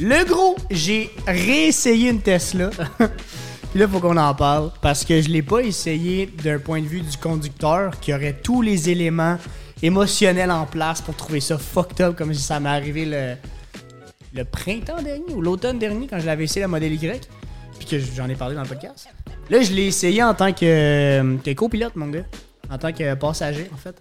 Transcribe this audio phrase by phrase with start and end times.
[0.00, 2.70] Le gros, j'ai réessayé une Tesla.
[3.70, 4.70] Puis là, faut qu'on en parle.
[4.80, 8.62] Parce que je l'ai pas essayé d'un point de vue du conducteur qui aurait tous
[8.62, 9.38] les éléments
[9.82, 13.34] émotionnels en place pour trouver ça fucked up comme si ça m'est arrivé le,
[14.34, 17.28] le printemps dernier ou l'automne dernier quand je l'avais essayé la modèle Y.
[17.78, 19.08] Puis que j'en ai parlé dans le podcast.
[19.50, 22.24] Là, je l'ai essayé en tant que, que copilote, mon gars.
[22.70, 23.96] En tant que passager, en fait.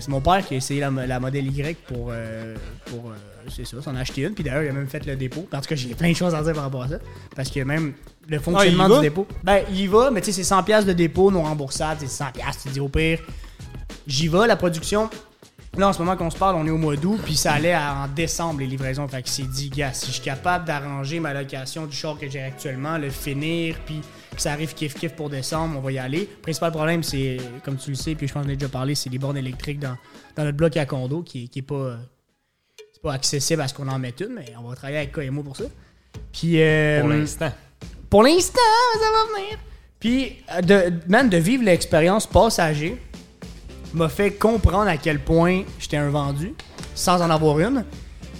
[0.00, 2.54] C'est mon père qui a essayé la, mo- la modèle Y pour, euh,
[2.86, 3.14] pour euh,
[3.54, 4.34] c'est ça, s'en acheter une.
[4.34, 5.46] Puis d'ailleurs, il a même fait le dépôt.
[5.52, 6.98] En tout cas, j'ai plein de choses à dire par rapport à ça.
[7.34, 7.94] Parce que même
[8.28, 9.26] le fonctionnement Ah, y du dépôt.
[9.44, 12.00] Ben, il y va, mais tu sais, c'est 100$ piastres de dépôt, non remboursable.
[12.06, 13.20] C'est 100$, piastres, tu dis au pire.
[14.06, 15.10] J'y vais, la production.
[15.76, 17.72] Là, en ce moment qu'on se parle, on est au mois d'août, puis ça allait
[17.74, 19.06] à- en décembre, les livraisons.
[19.06, 22.28] Fait que c'est dit, gars, si je suis capable d'arranger ma location du char que
[22.28, 24.00] j'ai actuellement, le finir, puis
[24.34, 26.20] que ça arrive kiff-kiff pour décembre, on va y aller.
[26.20, 28.68] Le principal problème, c'est, comme tu le sais, puis je pense que j'en ai déjà
[28.70, 29.96] parlé, c'est les bornes électriques dans,
[30.36, 31.96] dans notre bloc à condo, qui, qui est pas,
[32.92, 35.42] c'est pas accessible à ce qu'on en mette une, mais on va travailler avec KMO
[35.44, 35.64] pour ça.
[36.32, 37.52] Puis, euh, Pour l'instant.
[38.10, 38.58] pour l'instant,
[38.94, 39.58] ça va venir.
[40.00, 42.96] Puis, euh, de, man, de vivre l'expérience passager
[43.94, 46.54] m'a fait comprendre à quel point j'étais un vendu
[46.94, 47.84] sans en avoir une.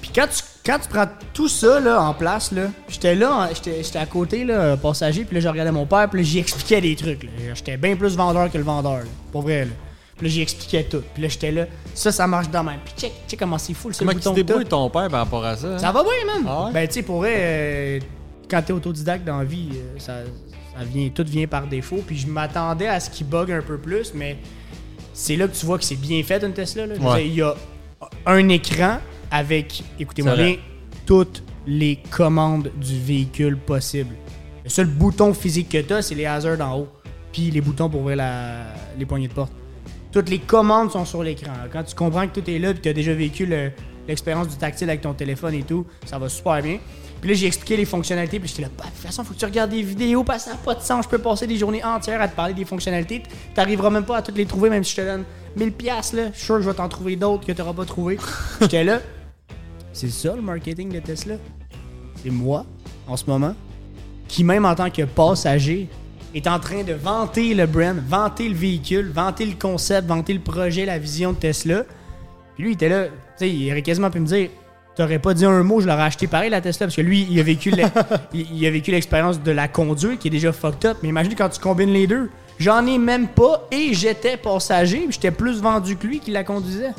[0.01, 3.99] Puis quand tu, quand tu prends tout ça là, en place, là, j'étais là, j'étais
[3.99, 6.95] à côté, là, passager, puis là, je regardais mon père, puis là, j'y expliquais des
[6.97, 7.29] trucs.
[7.55, 9.65] J'étais bien plus vendeur que le vendeur, là, pour vrai.
[9.65, 9.71] Là.
[10.17, 11.03] Puis là, j'y expliquais tout.
[11.15, 12.81] Puis là, j'étais là, ça, ça marche dans même.
[12.85, 15.57] Puis check, check comment c'est fou, le Comment tu débrouilles ton père par rapport à
[15.57, 15.69] ça?
[15.75, 15.79] hein?
[15.79, 16.45] Ça va bien, man.
[16.47, 16.73] Ah ouais?
[16.73, 18.01] Ben, tu sais, pour vrai, euh,
[18.51, 20.15] quand t'es autodidacte dans la vie, euh, ça,
[20.77, 22.03] ça vient, tout vient par défaut.
[22.05, 24.39] Puis je m'attendais à ce qu'il bug un peu plus, mais
[25.21, 26.87] c'est là que tu vois que c'est bien fait une Tesla.
[26.87, 26.95] Là.
[26.95, 27.25] Ouais.
[27.25, 27.55] dire, Il y a
[28.27, 28.99] un écran
[29.31, 30.57] avec, écoutez-moi bien,
[31.07, 34.15] toutes les commandes du véhicule possible.
[34.65, 36.89] Le seul bouton physique que t'as, c'est les hazards en haut.
[37.33, 38.67] Puis les boutons pour ouvrir la-
[38.99, 39.53] les poignées de porte.
[40.13, 41.53] Toutes les commandes sont sur l'écran.
[41.73, 43.71] Quand tu comprends que tout est là, puis tu as déjà vécu le-
[44.07, 46.79] l'expérience du tactile avec ton téléphone et tout, ça va super bien.
[47.21, 49.39] Puis là, j'ai expliqué les fonctionnalités, puis j'étais là, bah, de toute façon, faut que
[49.39, 51.05] tu regardes des vidéos, parce que ça n'a pas de sens.
[51.05, 53.23] Je peux passer des journées entières à te parler des fonctionnalités.
[53.55, 55.25] T'arriveras même pas à toutes les trouver, même si je te donne
[55.59, 56.27] 1000$, piastres, là.
[56.33, 58.19] Je suis sûr que je vais t'en trouver d'autres que tu n'auras pas trouvé.
[58.61, 59.01] J'étais là.
[59.93, 61.35] C'est ça le marketing de Tesla?
[62.23, 62.65] C'est moi,
[63.09, 63.55] en ce moment,
[64.29, 65.89] qui, même en tant que passager,
[66.35, 70.41] est en train de vanter le brand, vanter le véhicule, vanter le concept, vanter le
[70.41, 71.85] projet, la vision de Tesla.
[72.55, 74.51] Puis lui, il était là, tu sais, il aurait quasiment pu me dire
[74.99, 77.39] T'aurais pas dit un mot, je l'aurais acheté pareil la Tesla, parce que lui, il
[77.39, 77.85] a vécu le-
[78.35, 80.97] il, il a vécu l'expérience de la conduire qui est déjà fucked up.
[81.03, 82.29] Mais imagine quand tu combines les deux.
[82.59, 86.43] J'en ai même pas et j'étais passager, puis j'étais plus vendu que lui qui la
[86.43, 86.91] conduisait.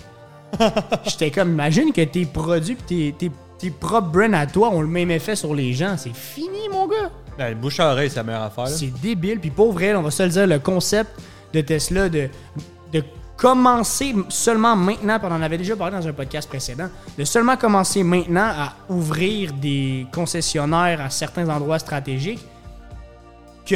[1.06, 4.82] J'étais comme, imagine que tes produits pis tes, tes, tes propres brands à toi ont
[4.82, 5.96] le même effet sur les gens.
[5.98, 7.12] C'est fini, mon gars.
[7.38, 8.64] Ben, bouche à oreille, c'est la meilleure affaire.
[8.64, 8.70] là.
[8.72, 9.40] C'est débile.
[9.40, 11.12] Puis pour vrai, on va se le dire, le concept
[11.54, 12.30] de Tesla de,
[12.94, 13.04] de
[13.40, 17.56] commencer seulement maintenant, puis on en avait déjà parlé dans un podcast précédent, de seulement
[17.56, 22.46] commencer maintenant à ouvrir des concessionnaires à certains endroits stratégiques,
[23.66, 23.76] que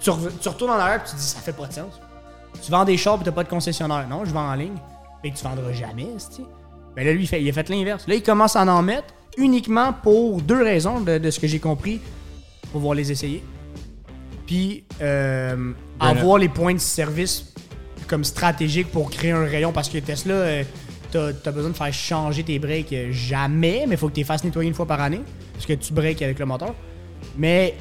[0.00, 2.00] tu, re- tu retournes en arrière et tu te dis ça fait pas de sens.
[2.62, 4.06] Tu vends des chars et t'as pas de concessionnaire.
[4.08, 4.76] Non, je vends en ligne.
[5.22, 6.42] Et tu vendras jamais, tu
[6.96, 8.06] Ben là, lui, il, fait, il a fait l'inverse.
[8.08, 11.60] Là, il commence à en mettre uniquement pour deux raisons, de, de ce que j'ai
[11.60, 12.00] compris,
[12.62, 13.44] pour pouvoir les essayer.
[14.46, 17.52] Puis euh, avoir les points de service
[18.06, 20.64] comme stratégiques pour créer un rayon parce que Tesla, euh,
[21.10, 24.44] t'as as besoin de faire changer tes breaks jamais, mais faut que tu les fasses
[24.44, 25.20] nettoyer une fois par année
[25.52, 26.74] parce que tu breaks avec le moteur.
[27.36, 27.74] Mais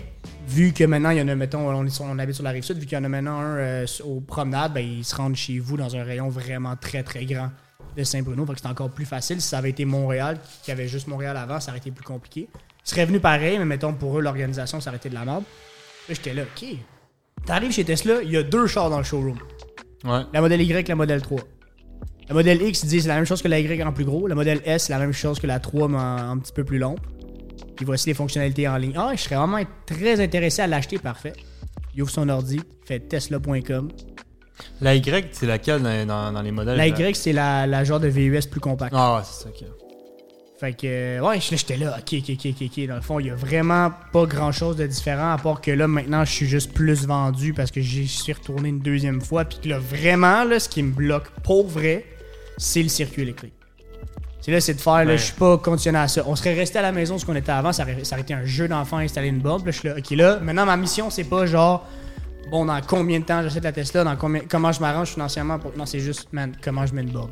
[0.48, 2.86] vu que maintenant il y en a, mettons, on habite sur la rive sud, vu
[2.86, 5.78] qu'il y en a maintenant un euh, aux promenades, ben, ils se rendent chez vous
[5.78, 7.50] dans un rayon vraiment très très grand
[7.96, 8.46] de Saint-Bruno.
[8.46, 9.42] Fait que c'est encore plus facile.
[9.42, 12.48] Si ça avait été Montréal, qui avait juste Montréal avant, ça aurait été plus compliqué.
[12.54, 15.44] Ils seraient venus pareil, mais mettons pour eux, l'organisation, ça aurait été de la merde.
[16.08, 16.68] Là, j'étais là, ok.
[17.46, 19.38] T'arrives chez Tesla, il y a deux chars dans le showroom.
[20.06, 20.22] Ouais.
[20.34, 21.40] La modèle Y, la modèle 3.
[22.28, 24.28] La modèle X, ils disent c'est la même chose que la Y en plus gros.
[24.28, 26.64] La modèle S, c'est la même chose que la 3, mais en un petit peu
[26.64, 26.98] plus longue.
[27.76, 28.94] Puis voici les fonctionnalités en ligne.
[28.98, 31.34] Ah, je serais vraiment très intéressé à l'acheter, parfait.
[31.94, 33.90] Il ouvre son ordi, fait tesla.com.
[34.82, 36.78] La Y, c'est laquelle dans, dans- dans les modèles?
[36.78, 36.88] La?
[36.88, 38.94] Y, c'est la, la genre de VUS plus compacte.
[38.98, 39.68] Ah, ouais, c'est ça, ok.
[40.58, 42.88] Fait que, ouais, je- j'étais là, ok, ok, ok, ok, ok.
[42.88, 45.72] Dans le fond, il y a vraiment pas grand chose de différent, à part que
[45.72, 49.44] là, maintenant, je suis juste plus vendu parce que j'y suis retourné une deuxième fois.
[49.44, 52.06] Puis que là, vraiment, là, ce qui me bloque pour vrai,
[52.58, 53.54] c'est le circuit électrique.
[54.40, 55.18] C'est là, c'est de faire, là, Ouais.
[55.18, 56.24] je suis pas conditionné à ça.
[56.26, 58.34] On serait resté à la maison ce qu'on était avant, ça aurait, ça aurait été
[58.34, 59.42] un jeu d'enfant installer une.
[59.42, 61.86] Puis là, je suis là, ok, là, maintenant, ma mission, c'est pas genre,
[62.50, 65.60] bon, dans combien de temps j'achète la Tesla, dans combien, comment je m'arrange financièrement.
[65.60, 65.76] Pour...
[65.76, 67.32] Non, c'est juste, man, comment je mets une borne.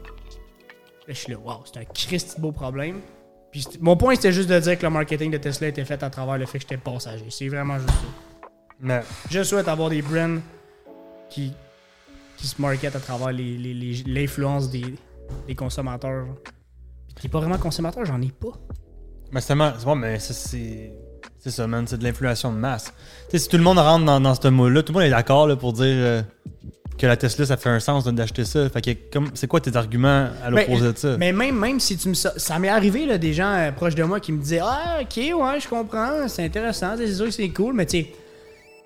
[1.08, 3.00] Là, je suis là, wow, c'est un Christy de beau problème.
[3.54, 6.10] Puis mon point, c'était juste de dire que le marketing de Tesla était fait à
[6.10, 7.28] travers le fait que j'étais passager.
[7.30, 8.48] C'est vraiment juste ça.
[8.80, 10.40] Mais, Je souhaite avoir des brands
[11.30, 11.54] qui,
[12.36, 14.96] qui se marketent à travers les- les- les- l'influence des,
[15.56, 16.26] consommateurs.
[17.16, 18.54] Puis T'es pas vraiment consommateur, j'en ai pas.
[19.32, 20.92] Mais c'est bon, mais ça, c'est.
[21.38, 21.86] C'est ça, man.
[21.86, 22.92] C'est de l'influence de masse.
[23.30, 25.12] Tu sais, si tout le monde rentre dans, dans ce moule-là, tout le monde est
[25.12, 26.22] d'accord pour dire euh,
[26.98, 28.70] que la Tesla, ça fait un sens d'acheter ça.
[28.70, 31.18] Fait que, comme, c'est quoi tes arguments à l'opposé de ça?
[31.18, 32.14] Mais même, même si tu me.
[32.14, 35.00] Ça, ça m'est arrivé, là, des gens euh, proches de moi qui me disaient Ah,
[35.02, 38.08] ok, ouais, je comprends, c'est intéressant, c'est sûr que c'est cool, mais tu sais,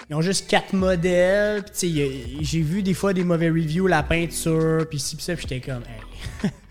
[0.10, 5.00] ils ont juste quatre modèles, j'ai vu des fois des mauvais reviews, la peinture, puis
[5.00, 6.52] ci, puis ça, puis j'étais comme Hey.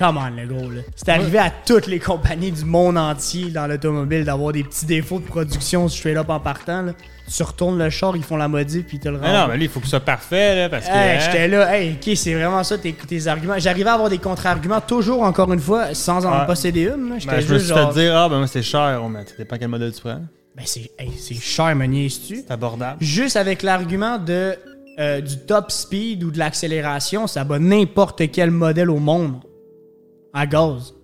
[0.00, 0.80] Come on, le gros, là.
[0.96, 5.18] C'est arrivé à toutes les compagnies du monde entier dans l'automobile d'avoir des petits défauts
[5.18, 6.92] de production straight up en partant, là.
[7.30, 9.24] Tu retournes le char, ils font la modif, puis ils te le rendent.
[9.24, 10.90] Mais non, mais lui, il faut que ce soit parfait, là, parce que.
[10.90, 13.58] Hey, hein, j'étais là, hey, ok, c'est vraiment ça tes, tes arguments.
[13.58, 17.10] J'arrivais à avoir des contre-arguments, toujours, encore une fois, sans en posséder une.
[17.10, 17.16] là.
[17.26, 19.06] Ben, je me juste genre, dire, ah, ben, moi, c'est cher.
[19.10, 20.22] Mais ça dépend quel modèle tu prends.
[20.56, 22.36] ben c'est hey, cher, me niaises-tu?
[22.46, 23.04] C'est abordable.
[23.04, 24.56] Juste avec l'argument de
[24.98, 29.40] euh, du top speed ou de l'accélération, ça bat n'importe quel modèle au monde
[30.32, 30.94] à gaz.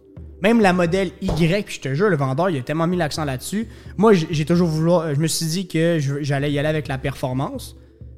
[0.43, 3.25] Même la modèle Y, puis je te jure, le vendeur, il a tellement mis l'accent
[3.25, 3.67] là-dessus.
[3.97, 5.15] Moi, j'ai toujours voulu.
[5.15, 7.75] Je me suis dit que j'allais y aller avec la performance,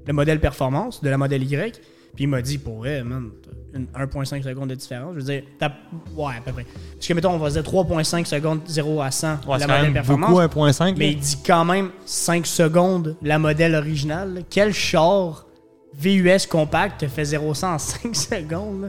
[0.07, 1.81] le modèle performance de la modèle Y.
[2.15, 3.31] Puis il m'a dit, pour vrai, man,
[3.73, 5.13] t'as une 1,5 secondes de différence.
[5.15, 5.71] Je veux dire, t'as-
[6.17, 6.67] ouais, à peu près.
[6.95, 10.31] Parce que, mettons, on va dire 3,5 secondes 0 à 100, Ouais, la modèle performance.
[10.31, 10.97] beaucoup 1.5.
[10.99, 14.43] Mais il dit quand même 5 secondes la modèle originale.
[14.51, 15.47] Quel char
[15.95, 17.79] VUS compact te fait 0 en 5
[18.17, 18.83] secondes?
[18.83, 18.89] là?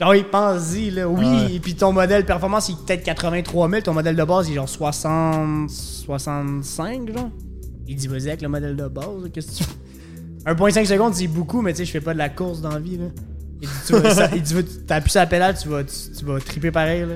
[0.00, 1.08] Genre, il pense-y, là.
[1.08, 1.54] Oui, Ouais.
[1.54, 3.80] et puis ton modèle performance, il est peut-être 83 000.
[3.82, 5.70] Ton modèle de base, il est genre 60...
[5.70, 7.30] 65, genre.
[7.88, 9.70] Il dit, vas-y avec le modèle de base, qu'est-ce que tu fais?
[10.52, 12.78] 1.5 secondes, c'est beaucoup, mais tu sais, je fais pas de la course dans la
[12.78, 13.06] vie, là.
[13.62, 15.94] Il dit, tu vas, ça- il dit, tu- t'appuies sur la pédale, tu vas, tu,
[16.18, 17.14] tu vas triper pareil, là.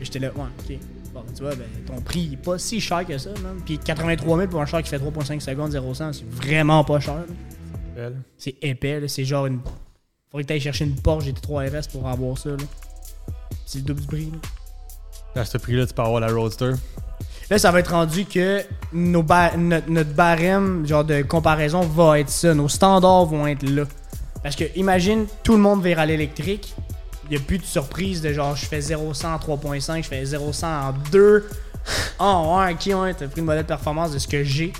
[0.00, 0.78] Et j'étais là, ouais, ok.
[1.14, 3.56] Bon, tu vois, ben, ton prix il est pas si cher que ça, man.
[3.64, 7.00] Puis 83 000 pour un char qui fait 3,5 secondes 0 100, c'est vraiment pas
[7.00, 7.24] cher.
[7.96, 8.10] là.
[8.36, 9.08] C'est épais, là.
[9.08, 9.60] C'est genre une.
[10.30, 12.56] Faudrait que t'ailles chercher une Porsche GT3 RS pour avoir ça, là.
[13.66, 14.32] C'est le double du prix,
[15.34, 15.42] là.
[15.42, 16.72] À ce prix-là, tu peux avoir la Roadster.
[17.50, 22.28] Là, ça va être rendu que nos notre, notre barème genre de comparaison va être
[22.28, 22.54] ça.
[22.54, 23.84] Nos standards vont être là.
[24.42, 26.74] Parce que imagine, tout le monde vers à l'électrique.
[27.24, 30.24] Il n'y a plus de surprise de genre je fais 0-100 en 3.5, je fais
[30.24, 31.48] 0-100 en 2.
[32.20, 34.72] Oh ouais, ok, ouais, t'as pris le modèle de performance de ce que j'ai.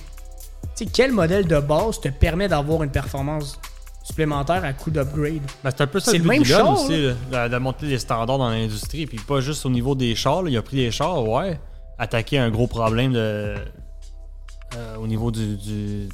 [0.76, 3.58] Tu sais, quel modèle de base te permet d'avoir une performance
[4.08, 5.40] supplémentaire à coût d'upgrade?
[5.62, 7.98] Ben, c'est un peu ça C'est le même char, aussi, là, de, de monter les
[7.98, 9.06] standards dans l'industrie.
[9.06, 10.42] Puis pas juste au niveau des chars.
[10.42, 10.50] là.
[10.50, 11.60] Il a pris les chars, ouais.
[11.98, 13.18] Attaquer un gros problème de,
[14.76, 16.08] euh, au niveau du, du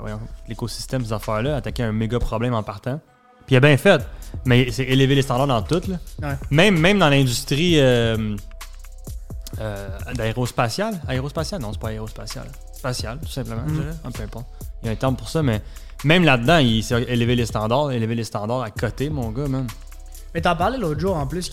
[0.00, 0.16] euh,
[0.48, 1.56] l'écosystème, ces affaires-là.
[1.56, 3.00] Attaquer un méga problème en partant.
[3.46, 4.00] Puis il a bien fait.
[4.44, 5.82] Mais c'est élever les standards dans tout.
[5.90, 5.96] Là.
[6.28, 6.36] Ouais.
[6.50, 8.36] Même, même dans l'industrie euh,
[9.60, 11.00] euh, d'aérospatiale.
[11.08, 11.60] Aérospatiale?
[11.60, 12.46] Non, c'est pas aérospatiale.
[12.72, 13.62] Spatiale, tout simplement.
[13.66, 13.76] je Mm.
[13.80, 13.94] dirais.
[14.04, 14.46] Ah, peu importe.
[14.82, 15.60] Il y a un terme pour ça, mais
[16.04, 19.66] même là-dedans, il s'est élevé les standards, élevé les standards à côté, mon gars, man.
[20.34, 21.50] Mais t'en parlais l'autre jour en plus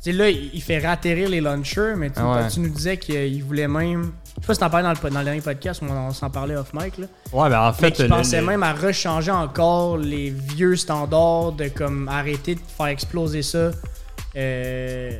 [0.00, 2.48] sais, là, il il fait ratterrir les launchers, mais tu, Ah ouais.
[2.48, 4.12] tu nous disais qu'il voulait même.
[4.36, 6.30] Je sais pas si t'en parlais dans le, dans le dernier podcast, on, on s'en
[6.30, 7.06] parlait off mic, là.
[7.32, 11.68] Ouais, ben en fait, qu'il le- pensait même à rechanger encore les vieux standards de
[11.68, 13.70] comme arrêter de faire exploser ça
[14.36, 15.10] euh,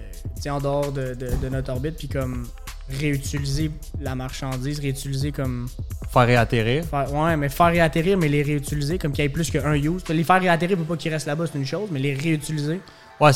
[0.49, 2.47] en dehors de, de- de notre orbite, puis comme
[2.91, 3.71] réutiliser
[4.01, 5.69] la marchandise, réutiliser comme.
[6.13, 6.85] faire réatterrir.
[6.85, 10.03] Faire, ouais, mais faire réatterrir, mais les réutiliser comme qu'il y ait plus qu'un use.
[10.09, 12.81] Les faire réatterrir pour pas qu'ils restent là-bas, c'est une chose, mais les réutiliser.
[13.21, 13.33] Ouais,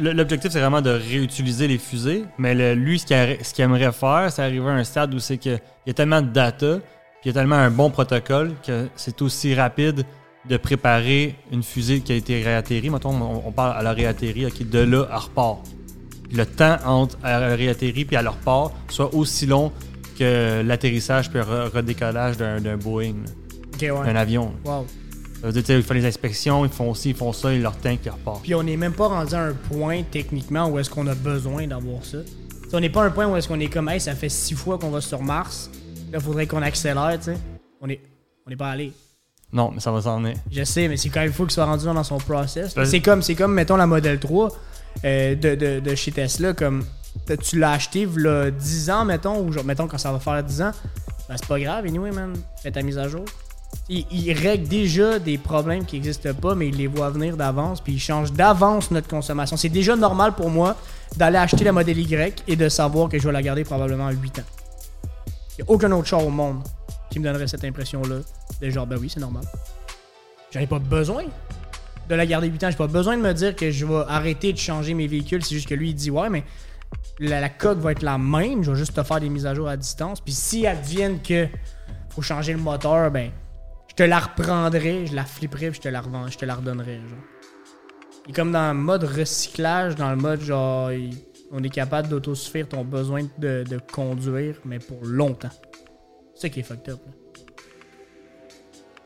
[0.00, 2.24] L'objectif, c'est vraiment de réutiliser les fusées.
[2.38, 3.06] Mais le- lui, ce
[3.54, 6.28] qu'il aimerait faire, c'est arriver à un stade où c'est qu'il y a tellement de
[6.28, 6.78] data,
[7.22, 10.04] puis il y a tellement un bon protocole que c'est aussi rapide
[10.48, 12.90] de préparer une fusée qui a été réatterrie.
[12.90, 15.60] Mettons, on, on parle à la réatterrie, ok, de là à repart.
[16.32, 19.72] Le temps entre réatterrie puis à leur repart soit aussi long
[20.18, 23.14] que l'atterrissage puis le re- redécollage d'un Boeing,
[23.80, 23.88] ouais.
[23.88, 24.52] d'un avion.
[24.64, 24.86] Wow.
[25.40, 27.52] Ça veut dire, tu sais, ils font les inspections, ils font ci, ils font ça,
[27.52, 28.42] ils leur tank, ils repartent.
[28.42, 31.66] Puis on n'est même pas rendu à un point techniquement où est-ce qu'on a besoin
[31.66, 32.18] d'avoir ça.
[32.66, 34.30] T'sais, on n'est pas à un point où est-ce qu'on est comme hey, ça fait
[34.30, 35.70] six fois qu'on va sur Mars.
[36.10, 37.38] Là, faudrait qu'on accélère, tu sais.
[37.80, 38.00] On est,
[38.46, 38.92] on n'est pas allé.
[39.52, 40.36] Non, mais ça va s'en venir.
[40.50, 42.74] Je sais, mais c'est quand même fou qu'il soit rendu dans son process.
[42.84, 44.48] C'est comme, c'est comme, mettons, la Model 3
[45.04, 46.52] euh, de, de, de chez Tesla.
[46.52, 46.84] Comme,
[47.42, 50.62] tu l'as acheté, là, 10 ans, mettons, ou genre, mettons, quand ça va faire 10
[50.62, 50.72] ans?
[51.28, 52.34] Ben, c'est pas grave, anyway, man.
[52.62, 53.24] Fais ta mise à jour.
[53.88, 57.80] Il, il règle déjà des problèmes qui n'existent pas, mais il les voit venir d'avance,
[57.80, 59.56] puis il change d'avance notre consommation.
[59.56, 60.76] C'est déjà normal pour moi
[61.16, 64.38] d'aller acheter la Model Y et de savoir que je vais la garder probablement 8
[64.38, 64.42] ans.
[65.58, 66.62] Il n'y a aucun autre char au monde
[67.10, 68.16] qui me donnerait cette impression-là.
[68.60, 69.44] De genre, ben oui, c'est normal.
[70.52, 71.24] J'en ai pas besoin
[72.08, 72.70] de la garder 8 ans.
[72.70, 75.44] J'ai pas besoin de me dire que je vais arrêter de changer mes véhicules.
[75.44, 76.44] C'est juste que lui, il dit, ouais, mais
[77.18, 78.62] la, coque va être la même.
[78.62, 80.20] Je vais juste te faire des mises à jour à distance.
[80.20, 81.48] Puis si advienne que
[82.10, 83.30] faut changer le moteur, ben,
[83.88, 86.54] je te la reprendrais, je la flipperais, puis je te la revends, je te la
[86.54, 87.18] redonnerais, genre.
[88.28, 90.90] Est comme dans le mode recyclage, dans le mode genre,
[91.52, 95.52] on est capable d'autosuffire ton besoin de, de conduire, mais pour longtemps.
[96.34, 97.00] C'est ça qui est fucked up.
[97.06, 97.12] là.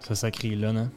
[0.01, 0.91] Ça, ça crie là, non?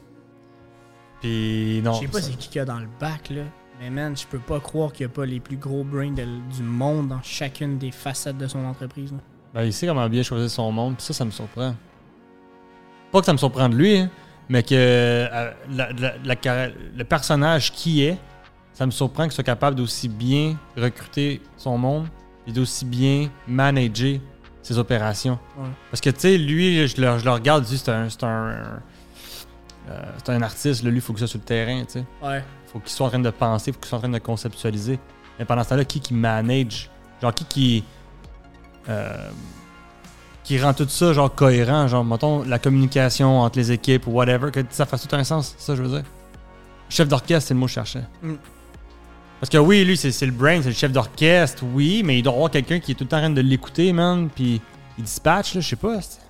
[1.24, 1.94] Puis non.
[1.94, 3.44] Je sais pas c'est qui qu'il y a dans le bac, là.
[3.80, 6.54] Mais man, je peux pas croire qu'il y a pas les plus gros brains de-
[6.54, 9.10] du monde dans chacune des facettes de son entreprise.
[9.10, 9.18] là.
[9.54, 11.74] Ben, il sait comment bien choisir son monde, puis ça, ça me surprend.
[13.10, 14.10] Pas que ça me surprend de lui, hein,
[14.50, 18.18] mais que euh, la- la- la cara- le personnage qui est,
[18.74, 22.06] ça me surprend qu'il soit capable d'aussi bien recruter son monde
[22.46, 24.20] et d'aussi bien manager
[24.62, 25.38] ses opérations.
[25.58, 25.68] Ouais.
[25.90, 28.24] Parce que, tu sais, lui, je le, je le regarde, je dis, c'est un, c'est
[28.24, 28.82] un,
[29.88, 31.92] euh, c'est un artiste, là, lui, il faut que ça soit sur le terrain, tu
[32.00, 32.04] sais.
[32.22, 32.42] Ouais.
[32.72, 34.98] faut qu'il soit en train de penser, faut qu'il soit en train de conceptualiser.
[35.38, 36.90] Mais pendant ce temps-là, qui qui manage?
[37.20, 37.84] Genre, qui qui.
[38.88, 39.30] euh,
[40.42, 41.88] qui rend tout ça, genre, cohérent?
[41.88, 45.54] Genre, mettons, la communication entre les équipes ou whatever, que ça fasse tout un sens,
[45.58, 46.04] ça, je veux dire.
[46.90, 48.04] Chef d'orchestre, c'est le mot que je cherchais.
[48.22, 48.34] Mm.
[49.40, 52.32] Parce que oui, lui, c'est le brain, c'est le chef d'orchestre, oui, mais il doit
[52.34, 54.60] avoir quelqu'un qui est tout le temps en train de l'écouter, man, puis
[54.98, 56.00] il dispatch, là, je sais pas.
[56.00, 56.20] c'est-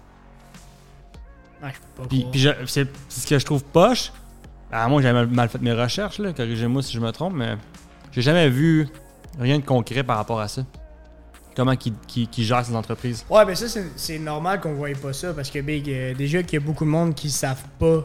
[1.64, 2.26] Ouais, je peux pas Puis,
[2.66, 4.12] c'est c'est ce que je trouve poche.
[4.70, 6.32] À moi, j'avais mal, mal fait mes recherches, là.
[6.32, 7.56] Corrigez-moi si je me trompe, mais
[8.12, 8.88] j'ai jamais vu
[9.38, 10.62] rien de concret par rapport à ça.
[11.56, 13.24] Comment qu'il qu'il- qu'il gère ses entreprises.
[13.30, 16.42] Ouais, mais ça, c'est- c'est normal qu'on voyait pas ça parce que Big, euh, déjà
[16.42, 18.04] qu'il y a beaucoup de monde qui savent pas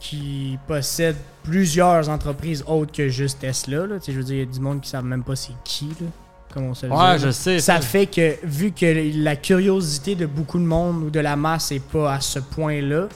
[0.00, 3.86] qui possèdent plusieurs entreprises autres que juste Tesla.
[3.86, 3.98] Là.
[4.00, 5.52] Tu sais, Je veux dire, il y a du monde qui savent même pas c'est
[5.62, 6.06] qui, là,
[6.52, 7.58] comme on se le dit, Ouais, je sais.
[7.60, 11.72] Ça fait que, vu que la curiosité de beaucoup de monde ou de la masse
[11.72, 13.08] est pas à ce point-là,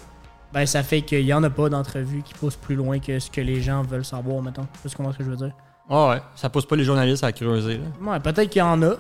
[0.53, 3.31] ben ça fait qu'il y en a pas d'entrevues qui poussent plus loin que ce
[3.31, 4.67] que les gens veulent savoir, mettons.
[4.83, 5.53] Tu comment ce que je veux dire?
[5.91, 6.23] Ouais, ouais.
[6.37, 8.13] Ça pousse pas les journalistes à creuser, là.
[8.13, 8.95] Ouais, peut-être qu'il y en a,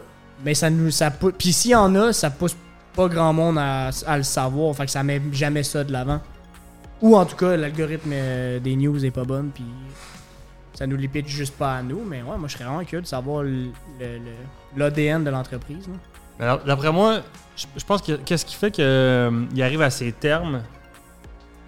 [0.45, 0.91] mais ça nous.
[0.91, 2.57] Ça Puis s'il y en a, ça pousse
[2.95, 6.21] pas grand monde à, à le savoir, fait que ça met jamais ça de l'avant.
[7.03, 9.65] Ou en tout cas, l'algorithme euh, des news est pas bonne, puis
[10.75, 13.07] ça nous les juste pas à nous, mais ouais, moi je serais vraiment curieux de
[13.07, 13.45] savoir
[14.77, 15.89] l'ADN de l'entreprise.
[16.39, 17.21] D'après moi,
[17.57, 20.63] je, je pense que qu'est-ce qui fait qu'il arrive à ses termes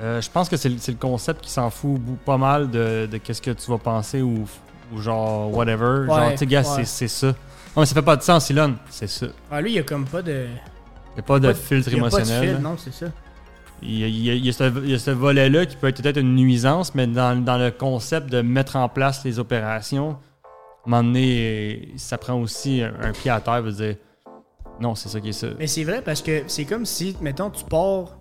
[0.01, 3.41] euh, Je pense que c'est le concept qui s'en fout pas mal de, de qu'est-ce
[3.41, 4.45] que tu vas penser ou,
[4.93, 6.07] ou genre whatever.
[6.07, 6.85] genre, tu sais, gars, ouais.
[6.85, 7.29] c'est- ça.
[7.29, 8.75] Non, mais ça fait pas de sens, Elon.
[8.91, 9.27] C'est ça.
[9.51, 10.47] Ah, lui, il y a comme pas de.
[11.15, 12.55] Il a pas de pas filtre il y a pas de émotionnel.
[12.57, 13.07] fil, non, c'est ça.
[13.83, 17.71] Il y a, ce, volet-là qui peut être peut-être une nuisance, mais dans, dans le
[17.71, 22.95] concept de mettre en place les opérations, à un moment donné, ça prend aussi un,
[23.03, 23.97] un pied à terre, veut dire
[24.81, 25.49] non, c'est ça qui est ça.
[25.59, 28.17] Mais c'est vrai parce que c'est comme si, mettons, tu pars.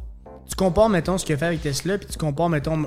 [0.48, 2.86] Tu compares, mettons, ce qu'il a fait avec Tesla, puis tu compares, mettons,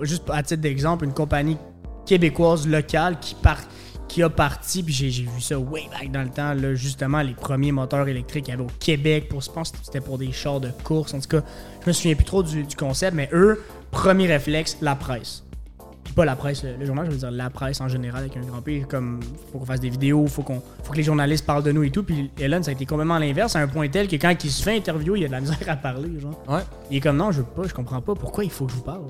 [0.00, 1.58] juste à titre d'exemple, une compagnie
[2.06, 3.60] québécoise locale qui part
[4.14, 7.34] qui a parti, puis j'ai vu ça way back dans le temps, là, justement, les
[7.34, 10.30] premiers moteurs électriques qu'il y avait au Québec, pour, je pense que c'était pour des
[10.30, 11.42] chars de course, en tout cas,
[11.82, 15.42] je me souviens plus trop du, du concept, mais eux, premier réflexe, la presse.
[16.04, 18.36] Puis pas la presse, le, le journal, je veux dire la presse en général avec
[18.36, 19.18] un grand P, comme
[19.50, 21.90] faut qu'on fasse des vidéos, faut qu'on faut que les journalistes parlent de nous et
[21.90, 22.04] tout.
[22.04, 24.62] Puis Elon, ça a été complètement l'inverse, à un point tel que quand il se
[24.62, 26.40] fait interviewer, il y a de la misère à parler, genre.
[26.48, 26.62] Ouais.
[26.88, 28.76] Il est comme non, je veux pas, je comprends pas pourquoi il faut que je
[28.76, 29.06] vous parle.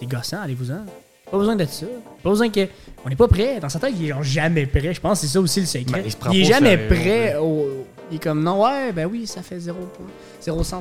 [0.00, 0.86] C'est gossant, allez-vous-en.
[1.30, 1.86] Pas besoin de ça.
[2.22, 2.66] Pas besoin que.
[3.04, 3.60] On n'est pas prêt.
[3.60, 4.92] Dans sa tête, il est genre jamais prêt.
[4.94, 6.00] Je pense que c'est ça aussi le secret.
[6.00, 7.36] Ben, il se il est jamais sérieux, prêt.
[7.36, 9.76] au- Il est comme non, ouais, ben oui, ça fait 0.
[10.40, 10.80] 0 3.5.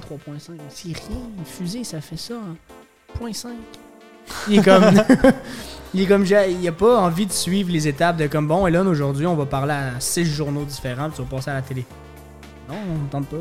[0.69, 0.95] C'est rien.
[1.37, 2.35] Une fusée, ça fait ça.
[2.35, 2.55] hein.
[3.21, 3.49] 0.5.
[4.49, 4.83] Il est comme.
[5.93, 6.25] il est comme.
[6.25, 9.45] Il a pas envie de suivre les étapes de comme bon, Elon, aujourd'hui, on va
[9.45, 11.85] parler à 6 journaux différents, puis tu vas passer à la télé.
[12.69, 13.37] Non, on ne tente pas.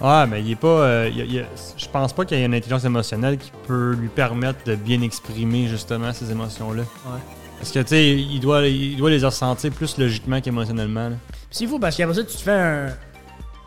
[0.00, 0.68] Ouais, mais il est pas.
[0.68, 4.08] euh, il il je pense pas qu'il y ait une intelligence émotionnelle qui peut lui
[4.08, 6.82] permettre de bien exprimer justement ces émotions-là.
[6.82, 7.18] Ouais.
[7.58, 11.10] Parce que tu sais, il doit, il doit les ressentir plus logiquement qu'émotionnellement.
[11.50, 12.86] c'est fou parce qu'après ça, tu te fais un,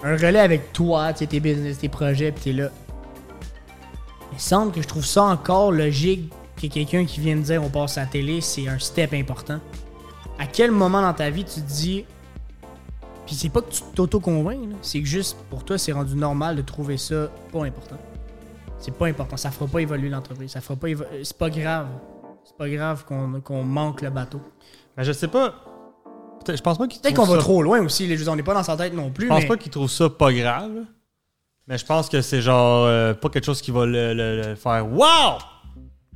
[0.04, 2.70] un relais avec toi, tes business, tes projets, puis t'es là.
[4.32, 7.70] Il semble que je trouve ça encore logique que quelqu'un qui vient de dire on
[7.70, 9.60] passe à la télé, c'est un step important.
[10.40, 12.06] À quel moment dans ta vie tu te dis.
[13.32, 16.58] Puis c'est pas que tu t'auto-convaincs, là, c'est que juste pour toi, c'est rendu normal
[16.58, 17.96] de trouver ça pas important.
[18.78, 21.88] C'est pas important, ça fera pas évoluer l'entreprise, ça fera pas évo- C'est pas grave.
[22.44, 24.42] C'est pas grave qu'on qu'on manque le bateau.
[24.98, 25.54] Mais je sais pas.
[26.44, 28.54] Peut-être- Je pense pas qu'il Peut-être qu'on va trop loin aussi, les on n'est pas
[28.54, 29.28] dans sa tête non plus.
[29.28, 30.72] Je pense mais- pas qu'il trouve ça pas grave.
[31.68, 34.56] Mais je pense que c'est genre euh, pas quelque chose qui va le, le- le
[34.56, 35.38] faire Wow!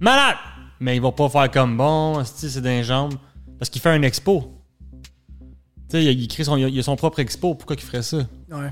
[0.02, 0.36] Malade!
[0.82, 3.14] Mais il va pas faire comme bon, c'est d'un jambes.
[3.58, 4.52] Parce qu'il fait un expo.
[5.90, 7.56] Tu sais, il, il crée son, il a son propre expo.
[7.56, 8.18] Pourquoi il ferait ça?
[8.50, 8.72] Tu Ouais.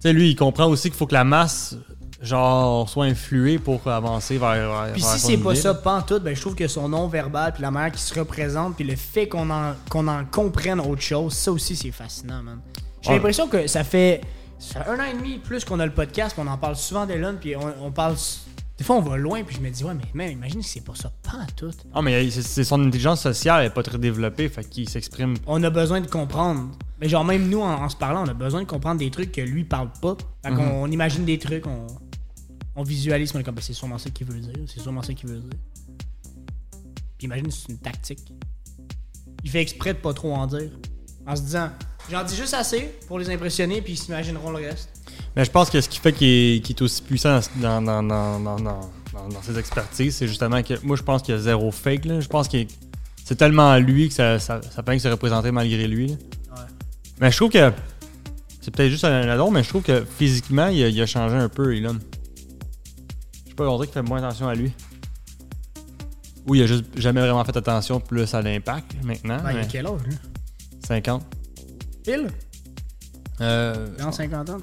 [0.00, 1.76] sais, lui, il comprend aussi qu'il faut que la masse,
[2.22, 4.90] genre, soit influée pour avancer vers.
[4.94, 5.74] Puis si c'est pas ça
[6.06, 8.84] tout, ben je trouve que son nom verbal puis la manière qu'il se représente puis
[8.84, 12.60] le fait qu'on en qu'on en comprenne autre chose, ça aussi c'est fascinant, man.
[13.02, 13.16] J'ai Ouais.
[13.16, 14.22] l'impression que ça fait,
[14.58, 17.04] ça fait un an et demi plus qu'on a le podcast, qu'on en parle souvent
[17.06, 18.16] d'Elon puis on, on parle
[18.78, 20.82] Des fois, on va loin, puis je me dis, ouais, mais même, imagine que c'est
[20.84, 21.70] pas ça, pas à tout.
[21.94, 25.34] Ah, mais c'est- c'est son intelligence sociale, elle est pas très développée, fait qu'il s'exprime.
[25.46, 26.70] On a besoin de comprendre.
[27.00, 29.32] Mais genre, même nous, en, en se parlant, on a besoin de comprendre des trucs
[29.32, 30.16] que lui parle pas.
[30.44, 31.86] Fait qu'on on imagine des trucs, on,
[32.74, 35.02] on visualise, mais on est comme, Ben, c'est sûrement ça qu'il veut dire, c'est sûrement
[35.02, 35.58] ça qu'il veut dire.
[37.18, 38.30] Puis imagine, c'est une tactique.
[39.42, 40.70] Il fait exprès de pas trop en dire.
[41.26, 41.70] En se disant,
[42.10, 44.90] j'en dis juste assez pour les impressionner, puis ils s'imagineront le reste.
[45.36, 48.80] Mais je pense que ce qui fait qu'il est, aussi puissant dans,
[49.42, 52.06] ses expertises, c'est justement que moi, je pense qu'il y a zéro fake.
[52.06, 52.20] Là.
[52.20, 52.56] Je pense que
[53.22, 56.12] c'est tellement lui que ça, ça, ça peut que se représenter malgré lui.
[56.12, 56.62] Ouais.
[57.20, 57.70] Mais je trouve que
[58.62, 61.36] c'est peut-être juste un adon, mais je trouve que physiquement, il a, il a changé
[61.36, 61.98] un peu, Elon.
[63.44, 64.72] Je sais pas, on dirait qu'il fait moins attention à lui.
[66.46, 69.38] Ou il a juste jamais vraiment fait attention plus à l'impact maintenant.
[69.42, 70.16] Ben, il a mais quel âge, lui?
[70.86, 71.22] 50.
[72.04, 72.28] Pile
[73.42, 74.58] Euh, Dans 50 ans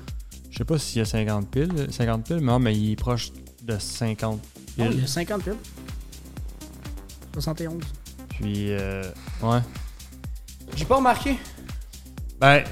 [0.54, 2.96] je sais pas s'il y a 50 piles, 50 piles, mais, non, mais il est
[2.96, 3.32] proche
[3.64, 4.40] de 50
[4.78, 4.98] Non, piles.
[5.00, 5.56] il a 50 piles.
[7.34, 7.82] 71.
[8.30, 9.04] Puis, euh,
[9.42, 9.60] ouais.
[10.76, 11.38] J'ai pas remarqué.
[12.40, 12.64] Ben,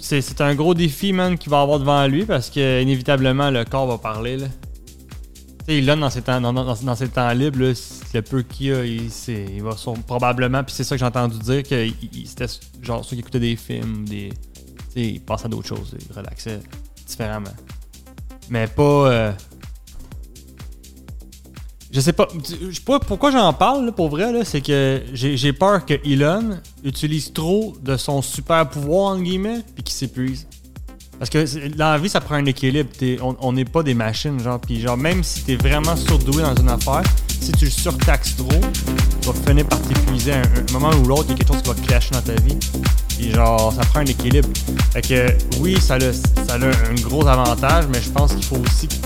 [0.00, 3.86] c'est un gros défi, man, qu'il va avoir devant lui parce que, inévitablement, le corps
[3.88, 4.46] va parler, là.
[4.46, 7.72] Tu sais, Elon, dans ses temps, dans, dans- dans ses temps libres, là,
[8.14, 11.38] le peu qu'il a, il, il va sur- probablement, puis c'est ça que j'ai entendu
[11.38, 11.88] dire, que
[12.24, 12.46] c'était
[12.80, 14.30] genre ceux qui écoutaient des films, des.
[14.30, 16.60] Tu sais, il passait à d'autres choses, il relaxait
[17.08, 17.50] différemment.
[18.50, 18.82] Mais pas.
[18.82, 19.32] euh,
[21.90, 22.28] je sais pas.
[22.44, 26.58] Je sais pas pourquoi j'en parle là, pour vrai, c'est que j'ai peur que Elon
[26.84, 30.46] utilise trop de son super pouvoir, entre guillemets, puis qu'il s'épuise.
[31.18, 32.90] Parce que dans la vie, ça prend un équilibre.
[33.40, 34.60] On n'est pas des machines, genre.
[34.60, 37.02] Puis genre, même si t'es vraiment surdoué dans une affaire,
[37.40, 38.48] si tu le surtaxes trop,
[39.20, 41.24] tu vas finir par t'épuiser à un, un moment ou l'autre.
[41.28, 42.56] Il y a quelque chose qui va clasher dans ta vie.
[43.18, 44.48] Puis genre, ça prend un équilibre.
[44.92, 48.58] Fait que oui, ça a, ça a un gros avantage, mais je pense qu'il faut
[48.58, 49.00] aussi qu'il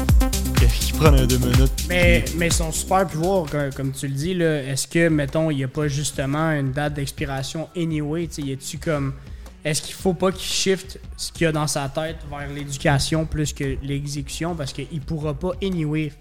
[0.80, 1.72] qu'il prenne un deux minutes.
[1.88, 5.56] Mais, mais son super pouvoir, comme, comme tu le dis, là, est-ce que, mettons, il
[5.56, 8.26] n'y a pas justement une date d'expiration anyway?
[8.26, 9.14] tu sais, Y a-tu comme.
[9.64, 13.54] Est-ce qu'il faut pas qu'il shift ce qu'il a dans sa tête vers l'éducation plus
[13.54, 14.54] que l'exécution?
[14.54, 16.12] Parce qu'il pourra pas anyway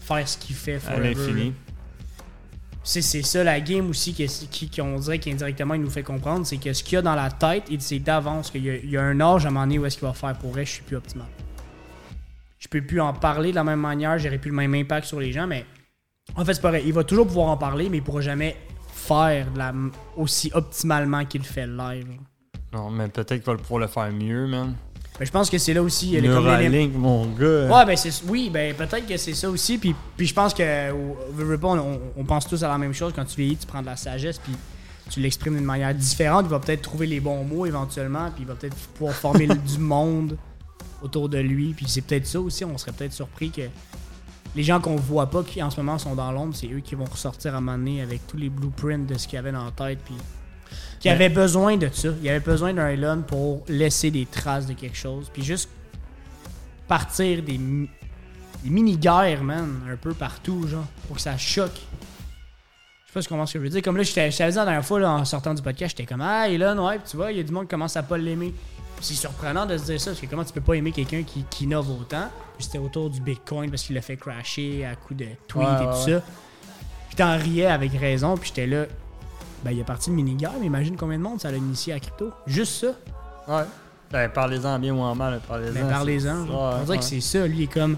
[0.00, 1.52] faire ce qu'il fait à forever, l'infini.
[2.88, 6.56] C'est ça la game aussi qui, qui, qu'on dirait qu'indirectement il nous fait comprendre, c'est
[6.58, 9.20] que ce qu'il y a dans la tête, il sait d'avance qu'il y, a- un
[9.20, 10.94] âge à un moment donné où est-ce qu'il va faire pour vrai, je suis plus
[10.96, 11.26] optimal.
[12.60, 15.18] Je peux plus en parler de la même manière, j'aurai plus le même impact sur
[15.18, 15.66] les gens, mais
[16.36, 18.56] en fait c'est pareil, il va toujours pouvoir en parler, mais il pourra jamais
[18.88, 19.48] faire
[20.16, 22.06] aussi optimalement qu'il fait live.
[22.72, 24.76] Non, mais peut-être qu'il va pouvoir le faire mieux, man.
[25.18, 27.66] Mais je pense que c'est là aussi, il y a les- Neuralink, mon gars.
[27.74, 29.78] Ouais, ben c'est oui, ben peut-être que c'est ça aussi.
[29.78, 33.12] Puis, puis je pense que on, on pense tous à la même chose.
[33.16, 34.52] Quand tu vieillis, tu prends de la sagesse, puis
[35.10, 36.44] tu l'exprimes d'une manière différente.
[36.46, 39.78] Il va peut-être trouver les bons mots éventuellement, puis il va peut-être pouvoir former du
[39.78, 40.36] monde
[41.02, 41.72] autour de lui.
[41.74, 42.64] Puis c'est peut-être ça aussi.
[42.64, 43.62] On serait peut-être surpris que
[44.54, 46.94] les gens qu'on voit pas, qui en ce moment sont dans l'ombre, c'est eux qui
[46.94, 49.52] vont ressortir à un moment donné avec tous les blueprints de ce qu'il y avait
[49.52, 49.98] dans la tête.
[50.04, 50.14] Puis
[51.00, 52.08] qui avait besoin de ça.
[52.22, 55.30] Il avait besoin d'un Elon pour laisser des traces de quelque chose.
[55.32, 55.68] Puis juste
[56.88, 57.90] partir des, mi-
[58.64, 61.70] des mini-guerres, man, un peu partout, genre, pour que ça choque.
[61.74, 63.82] Je sais pas ce comment ce que je veux dire.
[63.82, 66.20] Comme là, j'étais j'étais dit la dernière fois, là, en sortant du podcast, j'étais comme,
[66.22, 68.18] ah, Elon, ouais, puis tu vois, il y a du monde qui commence à pas
[68.18, 68.52] l'aimer.
[69.00, 71.44] C'est surprenant de se dire ça, parce que comment tu peux pas aimer quelqu'un qui,
[71.50, 72.28] qui innove autant?
[72.56, 75.74] Puis c'était autour du Bitcoin parce qu'il l'a fait crasher à coup de tweets Ouais,
[75.82, 76.22] et ouais, tout ça.
[77.08, 78.86] Puis t'en riais avec raison, puis j'étais là,
[79.64, 82.00] ben il est parti de mini-guerre, mais imagine combien de monde ça l'a initié à
[82.00, 82.30] crypto.
[82.46, 83.52] Juste ça.
[83.52, 83.64] Ouais.
[84.12, 85.72] Ben, parlez-en bien ou en mal, parlez-en.
[85.72, 86.42] Ben, parlez-en.
[86.44, 86.48] Ouais,
[86.80, 87.46] On dirait que c'est ça.
[87.46, 87.96] Lui, il est comme.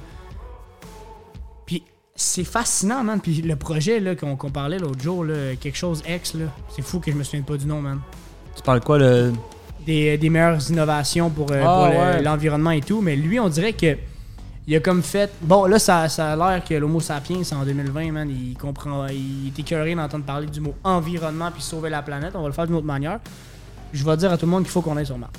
[1.66, 1.82] Puis
[2.14, 3.20] c'est fascinant, man.
[3.20, 6.82] Puis le projet là, qu'on qu'on parlait l'autre jour, là, quelque chose X, là, c'est
[6.82, 8.00] fou que je me souvienne pas du nom, man.
[8.56, 9.32] Tu parles quoi, le.
[9.86, 12.22] Des, des meilleures innovations pour, euh, Ah, pour le- ouais.
[12.22, 13.00] l'environnement et tout.
[13.00, 13.96] Mais lui, on dirait que.
[14.68, 15.32] Il a comme fait.
[15.40, 19.06] Bon, là, ça, ça a l'air que l'Homo sapiens, en 2020, man, il comprend.
[19.06, 22.32] Il est écœuré d'entendre parler du mot environnement puis sauver la planète.
[22.34, 23.18] On va le faire d'une autre manière.
[23.94, 25.32] Je vais dire à tout le monde qu'il faut qu'on aille sur Mars.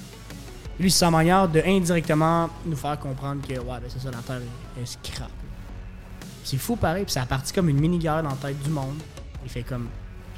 [0.80, 4.18] Lui, c'est sa manière de indirectement nous faire comprendre que, ouais, ben c'est ça, la
[4.18, 4.42] Terre
[4.78, 5.30] est, est scrap.
[6.44, 8.98] C'est fou pareil, puis ça a parti comme une mini-guerre dans la tête du monde.
[9.44, 9.89] Il fait comme.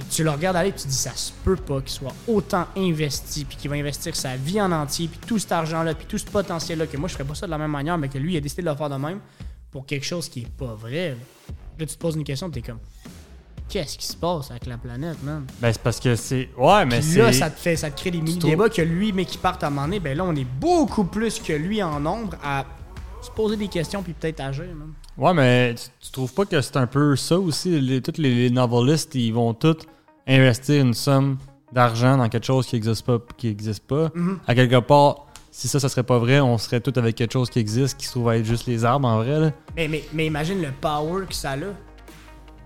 [0.09, 3.45] Tu le regardes aller, puis tu dis, ça se peut pas qu'il soit autant investi,
[3.45, 6.25] puis qu'il va investir sa vie en entier, puis tout cet argent-là, puis tout ce
[6.25, 8.37] potentiel-là, que moi je ferais pas ça de la même manière, mais que lui, il
[8.37, 9.19] a décidé de le faire de même
[9.71, 11.09] pour quelque chose qui est pas vrai.
[11.11, 11.15] Là,
[11.79, 12.79] Là, tu te poses une question, t'es comme.
[13.69, 15.45] Qu'est-ce qui se passe avec la planète, man?
[15.61, 16.49] Ben, c'est parce que c'est.
[16.57, 17.19] Ouais, mais c'est.
[17.19, 19.63] là, ça te fait, ça te crée des mini-débats trouves- que lui, mais qui partent
[19.63, 22.65] à un moment donné, ben là, on est beaucoup plus que lui en nombre à
[23.21, 24.91] se poser des questions puis peut-être agir, man.
[25.21, 27.79] Ouais, mais tu, tu trouves pas que c'est un peu ça aussi?
[27.79, 29.77] Les, tous les, les novelistes, ils vont tous
[30.27, 31.37] investir une somme
[31.71, 33.19] d'argent dans quelque chose qui n'existe pas.
[33.37, 34.09] Qui existe pas.
[34.15, 34.39] Mhm.
[34.47, 37.51] À quelque part, si ça, ça serait pas vrai, on serait tout avec quelque chose
[37.51, 39.39] qui existe, qui se trouve être juste les arbres en vrai.
[39.39, 39.51] Là.
[39.75, 41.57] Mais, mais, mais imagine le power que ça a.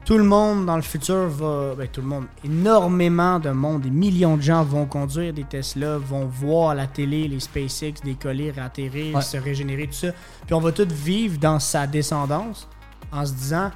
[0.06, 1.74] Tout le monde dans le futur va.
[1.76, 2.26] Ben, tout le monde.
[2.44, 6.86] Énormément de monde, des millions de gens vont conduire des Tesla, vont voir à la
[6.86, 9.22] télé les SpaceX décoller, atterrir, Ouais.
[9.24, 10.10] se régénérer, tout ça.
[10.46, 12.68] Puis on va tous vivre dans sa descendance
[13.12, 13.72] en se disant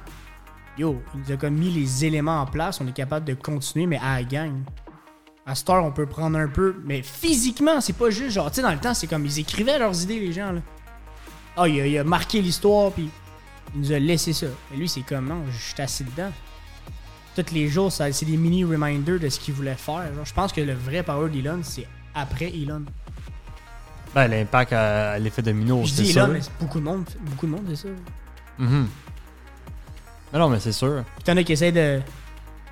[0.78, 3.86] Yo, il nous a comme mis les éléments en place, on est capable de continuer,
[3.86, 4.52] mais à la gang.
[5.46, 8.62] À Star, on peut prendre un peu, mais physiquement, c'est pas juste genre, tu sais,
[8.62, 10.60] dans le temps, c'est comme ils écrivaient leurs idées, les gens, là.
[11.56, 13.10] Ah, il, a, il a marqué l'histoire, puis
[13.74, 14.46] il nous a laissé ça.
[14.70, 16.30] Mais lui, c'est comme, non, je suis assis dedans.
[17.36, 20.12] Tous les jours, ça- c'est des mini reminders de ce qu'il voulait faire.
[20.14, 22.82] Genre, je pense que le vrai power d'Elon, c'est après Elon.
[24.14, 26.24] Ben, l'impact à, à l'effet domino, je c'est dis sûr.
[26.24, 27.88] Elon, mais beaucoup de monde, beaucoup de monde, c'est ça.
[28.58, 28.88] Mhm.
[30.32, 31.04] Mais non, mais c'est sûr.
[31.16, 32.00] Puis t'en as qui essayent de,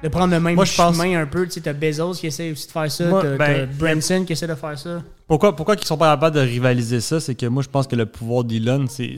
[0.03, 1.45] de prendre le même Moi, pense- chemin un peu.
[1.47, 4.33] Tu sais, t'as Bezos qui essaie aussi de faire ça, t'as ben, t'as Branson qui
[4.33, 5.03] essaie de faire ça.
[5.29, 7.21] Pourquoi, pourquoi ils sont pas capables de rivaliser ça?
[7.21, 9.17] C'est que moi, je pense que le pouvoir d'Elon, c'est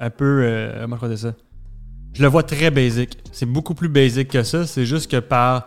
[0.00, 0.42] un peu.
[0.42, 1.34] Euh, comment je ça?
[2.12, 3.18] Je le vois très basic.
[3.30, 4.66] C'est beaucoup plus basic que ça.
[4.66, 5.66] C'est juste que par,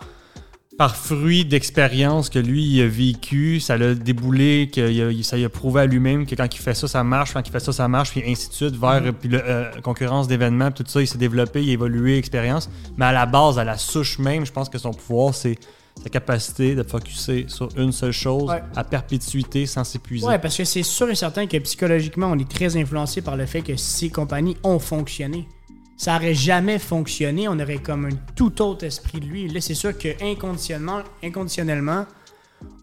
[0.78, 5.50] par fruit d'expérience que lui il a vécu, ça l'a déboulé, que ça lui a
[5.50, 7.88] prouvé à lui-même que quand il fait ça, ça marche, quand il fait ça, ça
[7.88, 11.18] marche, puis ainsi de suite, vers puis le, euh, concurrence d'événements, tout ça, il s'est
[11.18, 12.70] développé, il a évolué, expérience.
[12.98, 15.58] Mais à la base, à la souche même, je pense que son pouvoir, c'est
[16.02, 18.64] sa capacité de focuser sur une seule chose Ouais.
[18.76, 20.26] à perpétuité sans s'épuiser.
[20.26, 23.46] Ouais, parce que c'est sûr et certain que psychologiquement, on est très influencé par le
[23.46, 25.48] fait que ces compagnies ont fonctionné.
[25.96, 29.48] Ça aurait jamais fonctionné, on aurait comme un tout autre esprit de lui.
[29.48, 32.06] Là, c'est sûr que inconditionnellement, inconditionnellement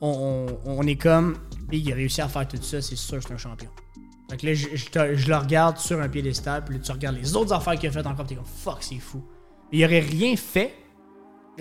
[0.01, 1.37] on, on- on est comme
[1.73, 3.69] il a réussi à faire tout ça, c'est sûr que c'est un champion.
[4.31, 6.93] Fait que là, je, je te- je le regarde sur un piédestal, puis là, tu
[6.93, 9.23] regardes les autres affaires qu'il a faites encore, t'es comme fuck, c'est fou.
[9.73, 10.73] Il aurait rien fait,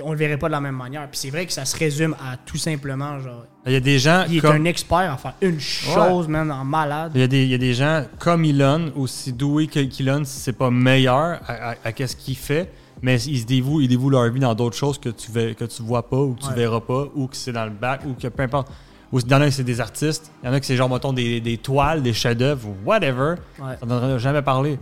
[0.03, 1.07] on le verrait pas de la même manière.
[1.09, 3.99] Puis c'est vrai que ça se résume à tout simplement, genre, Il y a des
[3.99, 7.11] gens il est comme un expert à faire une chose, même en malade.
[7.15, 10.23] il y, a des, il y a des gens comme Elon, aussi doués que qu'Elon,
[10.23, 12.71] si c'est pas meilleur à, à- à qu'est-ce qu'il fait,
[13.01, 15.81] mais ils se dévouent, ils dévouent leur vie dans d'autres choses que tu que tu
[15.83, 16.55] vois pas ou que tu Ouais.
[16.55, 18.69] verras pas ou que c'est dans le bac ou que peu importe.
[19.11, 20.89] Ou il y en a c'est des artistes, il y en a que c'est genre
[20.89, 23.35] mettons des, des toiles, des chefs-d'œuvre, ou whatever.
[23.59, 23.73] Ouais.
[23.81, 24.77] On n'en jamais parlé.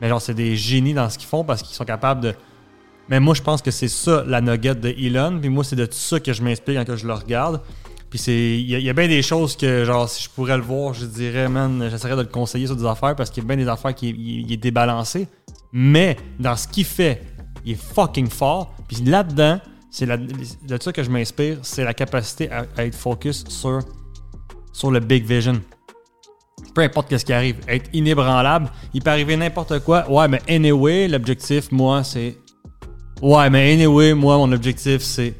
[0.00, 2.34] Mais genre, c'est des génies dans ce qu'ils font parce qu'ils sont capables de.
[3.08, 5.38] Mais moi, je pense que c'est ça la nugget de Elon.
[5.40, 7.60] Puis moi, c'est de ça que je m'inspire quand je le regarde.
[8.10, 8.58] Puis c'est.
[8.60, 11.48] Il y, a- bien des choses que, genre, si je pourrais le voir, je dirais,
[11.48, 13.94] man, j'essaierais de le conseiller sur des affaires parce qu'il y a bien des affaires
[13.94, 15.28] qui est débalancé.
[15.72, 17.22] Mais dans ce qu'il fait,
[17.64, 18.74] il est fucking fort.
[18.88, 22.94] Puis là-dedans, c'est la- de ça que je m'inspire, c'est la capacité à, à être
[22.94, 23.80] focus sur,
[24.72, 25.60] sur le big vision
[26.74, 30.08] peu importe ce qui arrive, être inébranlable, il peut arriver n'importe quoi.
[30.10, 32.36] Ouais, mais anyway, l'objectif, moi, c'est.
[33.22, 35.34] Ouais, mais anyway, moi, mon objectif, c'est.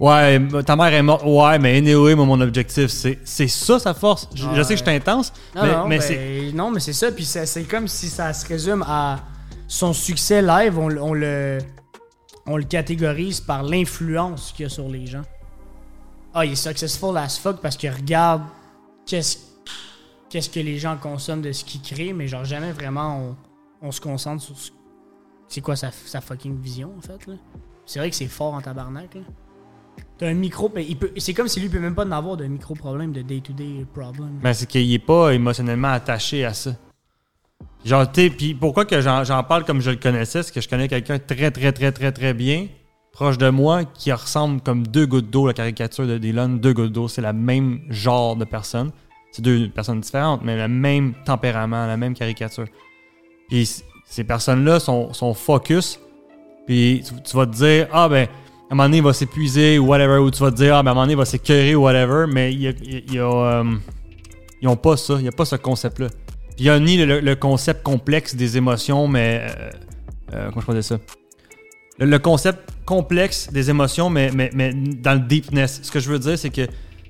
[0.00, 1.22] Ouais, ta mère est morte.
[1.24, 3.18] Ouais, mais anyway, moi, mon objectif, c'est.
[3.24, 4.28] C'est ça, sa force.
[4.34, 6.52] Je, je sais que je suis intense, Non, mais, non, mais ben, c'est.
[6.54, 7.12] non, mais c'est ça.
[7.12, 9.20] Puis c'est comme si ça se résume à
[9.68, 10.78] son succès live.
[10.78, 11.58] On, le- on le,
[12.46, 15.22] on le catégorise par l'influence qu'il y a sur les gens.
[16.34, 18.42] Ah, il est successful as fuck parce qu'il regarde
[19.06, 19.38] qu'est-ce
[20.28, 23.36] qu'est-ce que les gens consomment de ce qu'il crée, mais genre jamais vraiment
[23.82, 24.70] on, on se concentre sur ce-
[25.48, 27.26] c'est quoi sa, fucking vision en fait.
[27.26, 27.34] là?
[27.86, 29.16] C'est vrai que c'est fort en tabarnak.
[30.18, 32.36] T'as un micro, mais il peut, c'est comme si lui peut même pas en avoir
[32.36, 34.38] de micro problème, de day-to-day problem.
[34.42, 36.76] Mais c'est qu'il est pas émotionnellement attaché à ça.
[37.84, 40.68] Genre, tu puis pourquoi que j'en j'en parle comme je le connaissais, c'est que je
[40.68, 42.68] connais quelqu'un très, très, très, très, très bien,
[43.12, 46.92] proche de moi, qui ressemble comme deux gouttes d'eau, la caricature de Dylan, deux gouttes
[46.92, 47.08] d'eau.
[47.08, 48.90] C'est la même genre de personne.
[49.32, 52.66] C'est deux personnes différentes, mais le même tempérament, la même caricature.
[53.48, 56.00] Puis ces personnes-là sont, focus,
[56.66, 59.86] puis tu, vas te dire, ah ben, à un moment donné, il va s'épuiser ou
[59.86, 61.74] whatever, ou tu vas te dire, ah ben, à un moment donné, il va s'écœurer
[61.74, 63.64] ou whatever, mais il y euh,
[64.62, 66.08] ils n'ont pas ça, il n'y a pas ce concept-là.
[66.56, 69.42] Puis il y a ni le, concept complexe des émotions, mais.
[69.44, 69.70] euh,
[70.34, 70.98] euh, comment je dire ça?
[71.98, 75.80] Le, le concept complexe des émotions, mais, mais, mais dans le deepness.
[75.82, 76.66] Ce que je veux dire, c'est que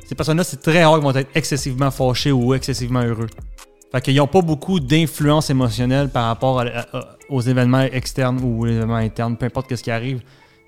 [0.06, 3.28] ces personnes-là, c'est très rare qu'ils vont être excessivement fâchés ou excessivement heureux.
[3.94, 6.64] Fait qu'ils n'ont pas beaucoup d'influence émotionnelle par rapport
[7.28, 10.20] aux événements externes ou aux événements internes, peu importe ce qui arrive.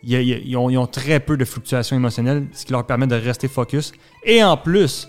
[0.04, 3.90] Ils, ont, très peu de fluctuations émotionnelles, ce qui leur permet de rester focus.
[4.22, 5.08] Et en plus,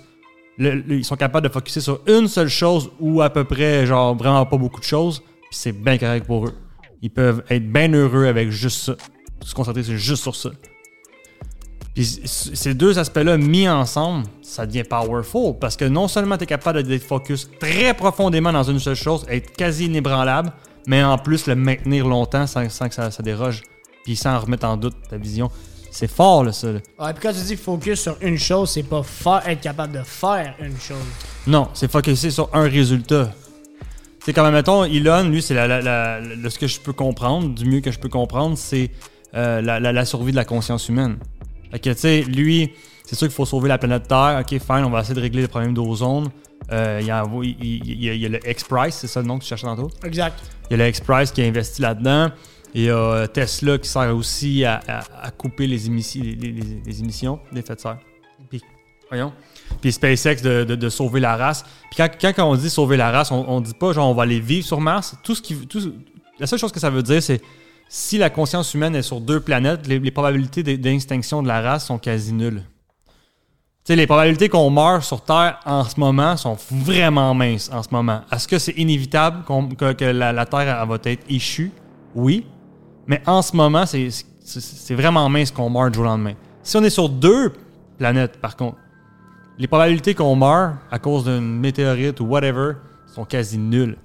[0.58, 4.48] ils sont capables de focuser sur une seule chose ou à peu près, genre, vraiment
[4.48, 6.56] pas beaucoup de choses, puis c'est bien correct pour eux.
[7.04, 8.96] Ils peuvent être bien heureux avec juste ça.
[9.46, 10.50] Se concentrer juste sur ça.
[11.98, 16.46] Puis ces deux aspects-là mis ensemble, ça devient powerful parce que non seulement tu es
[16.46, 20.52] capable d'être focus très profondément dans une seule chose, être quasi inébranlable,
[20.86, 23.64] mais en plus le maintenir longtemps sans, sans que ça, ça déroge,
[24.04, 25.50] puis sans remettre en doute ta vision.
[25.90, 26.72] C'est fort, là, ça.
[26.72, 26.80] là.
[27.00, 30.04] Ouais, puis quand tu dis focus sur une chose, c'est pas faire, être capable de
[30.04, 30.98] faire une chose.
[31.48, 33.32] Non, c'est focusé sur un résultat.
[34.24, 37.50] C'est comme, mettons, Elon, lui, c'est la, la- la- le- ce que je peux comprendre,
[37.56, 38.92] du mieux que je peux comprendre, c'est
[39.34, 41.18] euh, la survie de la conscience humaine.
[41.72, 42.72] Fait que, tu sais, lui,
[43.06, 44.40] c'est sûr qu'il faut sauver la planète Terre.
[44.42, 46.30] Ok, fine, on va essayer de régler les problèmes d'ozone.
[46.72, 49.38] Euh, il, y a, il, il- il y a- le X-Price, c'est ça le nom
[49.38, 49.90] que tu cherchais tantôt?
[50.04, 50.38] Exact.
[50.70, 52.30] Il y a le X-Price qui a investi là-dedans.
[52.74, 56.36] Il y a euh, Tesla qui sert aussi à, à- à couper les, émissi- les,
[56.36, 57.98] les- les- les émissions d'effet de serre.
[58.50, 58.62] Puis,
[59.10, 59.32] voyons.
[59.82, 61.64] Puis SpaceX de, de- de sauver la race.
[61.92, 64.24] Puis quand, quand on dit sauver la race, on, on dit pas genre on va
[64.24, 65.16] aller vivre sur Mars.
[65.24, 65.94] Tout ce qui, tout-
[66.40, 67.42] la seule chose que ça veut dire, c'est
[67.90, 71.86] si la conscience humaine est sur deux planètes, les, probabilités d'e- d'extinction de la race
[71.86, 72.64] sont quasi nulles.
[73.90, 78.22] Les probabilités qu'on meure sur Terre en ce moment sont vraiment minces en ce moment.
[78.32, 79.46] Est-ce que c'est inévitable
[79.78, 81.72] que, la, Terre va être échue?
[82.14, 82.46] Oui.
[83.06, 86.34] Mais en ce moment, c'est vraiment mince qu'on meurt du jour au lendemain.
[86.64, 87.54] Si on est sur deux
[87.98, 88.76] planètes, par contre,
[89.58, 92.74] les probabilités qu'on meurt à cause d'une météorite ou whatever
[93.16, 93.96] sont quasi nulles.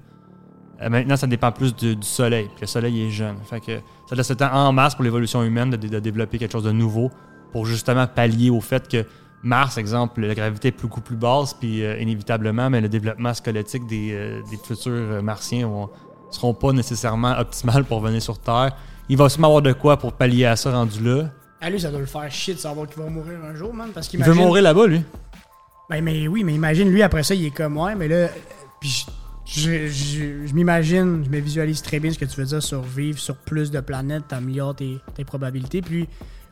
[0.83, 2.45] Euh, maintenant, ça dépend plus du, du Soleil.
[2.45, 3.35] Puis le Soleil est jeune.
[3.49, 6.51] Fait que ça laisse le temps en masse pour l'évolution humaine de, de développer quelque
[6.51, 7.11] chose de nouveau
[7.51, 9.05] pour justement pallier au fait que
[9.43, 13.85] Mars, exemple, la gravité est beaucoup plus basse, puis euh, inévitablement, mais le développement squelettique
[13.87, 15.85] des, euh, des futurs martiens ne
[16.31, 18.71] seront pas nécessairement optimales pour venir sur Terre.
[19.09, 21.29] Il va sûrement avoir de quoi pour pallier à ça rendu là.
[21.59, 23.89] À lui, ça doit le faire chier de savoir qu'il va mourir un jour, man.
[23.93, 25.01] Parce qu'il Il veut mourir là-bas, lui.
[25.89, 28.29] Ben, mais oui, mais imagine, lui, après ça, il est comme, ouais, mais là,
[28.79, 29.05] puis
[29.45, 33.71] je, m'imagine, je me visualise très bien ce que tu veux dire, survivre sur plus
[33.71, 36.07] de planètes, t'améliores tes, tes probabilités, puis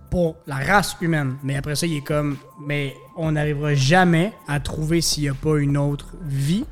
[0.10, 1.36] pour la race humaine.
[1.44, 5.34] Mais après ça, il est comme, mais on n'arrivera jamais à trouver s'il n'y a
[5.34, 6.66] pas une autre vie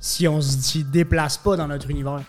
[0.00, 2.22] si on se déplace pas dans notre univers.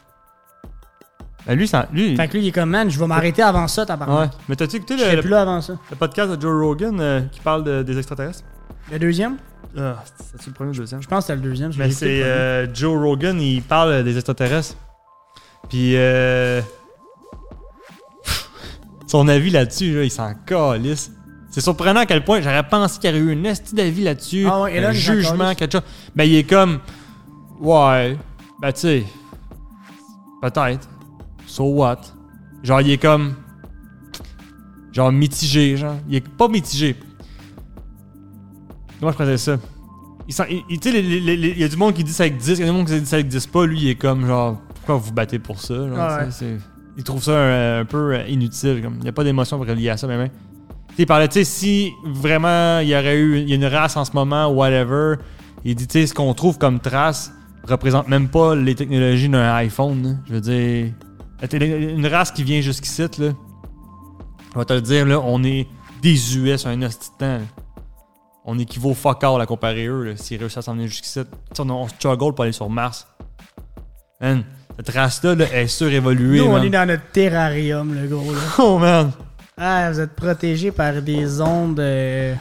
[1.48, 3.68] Ben, lui, ça, lui Fait que lui, il est comme, man, je vais m'arrêter avant
[3.68, 3.88] ça, ouais.
[3.88, 4.32] tabarnak.
[4.48, 5.74] Mais t'as-tu écouté Je le, le- plus là avant ça.
[5.90, 8.44] le podcast de Joe Rogan euh, qui parle de- des extraterrestres?
[8.92, 9.38] Le deuxième?
[9.78, 11.02] Ah, c'est-tu le premier ou le deuxième?
[11.02, 11.70] Je pense que c'était le deuxième.
[11.70, 12.32] parce que Mais j'ai écouté c'est le premier.
[12.32, 14.76] euh, Joe Rogan, il parle des extraterrestres.
[15.70, 16.62] Puis euh,
[19.08, 21.12] son avis là-dessus, là, il s'en calisse.
[21.52, 24.46] C'est surprenant à quel point j'aurais pensé qu'il y aurait eu un esti d'avis là-dessus,
[24.48, 25.56] Ah ouais, et là, un il s'en jugement, calisse.
[25.58, 25.82] quelque chose.
[26.16, 26.80] Ben il est comme,
[27.60, 28.18] ouais,
[28.62, 29.04] ben tu sais,
[30.42, 30.88] peut-être.
[31.50, 32.02] So what?
[32.64, 33.34] Genre il est comme,
[34.92, 35.96] genre mitigé, genre.
[36.08, 36.96] Il est pas mitigé.
[39.00, 39.58] Comment je faisais ça?
[40.28, 42.04] Il, sent- il- il- tu sais, les- les- les- il y a du monde qui
[42.04, 43.66] dit ça existe, il y a du monde qui dit ça existe pas.
[43.66, 45.74] Lui, il est comme genre, pourquoi vous vous battez pour ça?
[45.76, 46.32] genre, Ah ouais.
[46.32, 46.58] c'est-
[46.98, 48.82] il trouve ça un, un peu euh, inutile.
[48.84, 48.96] Comme.
[48.98, 50.30] Il n'y a pas d'émotion reliée à ça, mais même.
[50.90, 53.56] Tu sais, Il parlait, tu sais, si vraiment il y aurait eu il y a
[53.56, 55.16] une race en ce moment, whatever,
[55.66, 57.32] il dit, tu sais, ce qu'on trouve comme trace
[57.68, 60.20] représente même pas les technologies d'un iPhone.
[60.28, 60.94] Je veux dire,
[61.42, 63.30] une race qui vient jusqu'ici, là,
[64.56, 65.68] on va te le dire, là, on est
[66.02, 67.40] désuet sur un hostie temps.
[68.46, 71.20] On équivaut fuck all à comparer eux, là, s'ils réussissent à s'en venir jusqu'ici.
[71.60, 73.08] On, on struggle pour aller sur Mars.
[74.20, 74.44] Man,
[74.78, 76.40] cette race-là là, est surévoluée.
[76.40, 76.64] Nous, on man.
[76.66, 78.40] est dans notre terrarium, le gros, là.
[78.58, 79.12] Oh man!
[79.58, 81.80] Ah, vous êtes protégé par des ondes.
[81.80, 82.34] euh,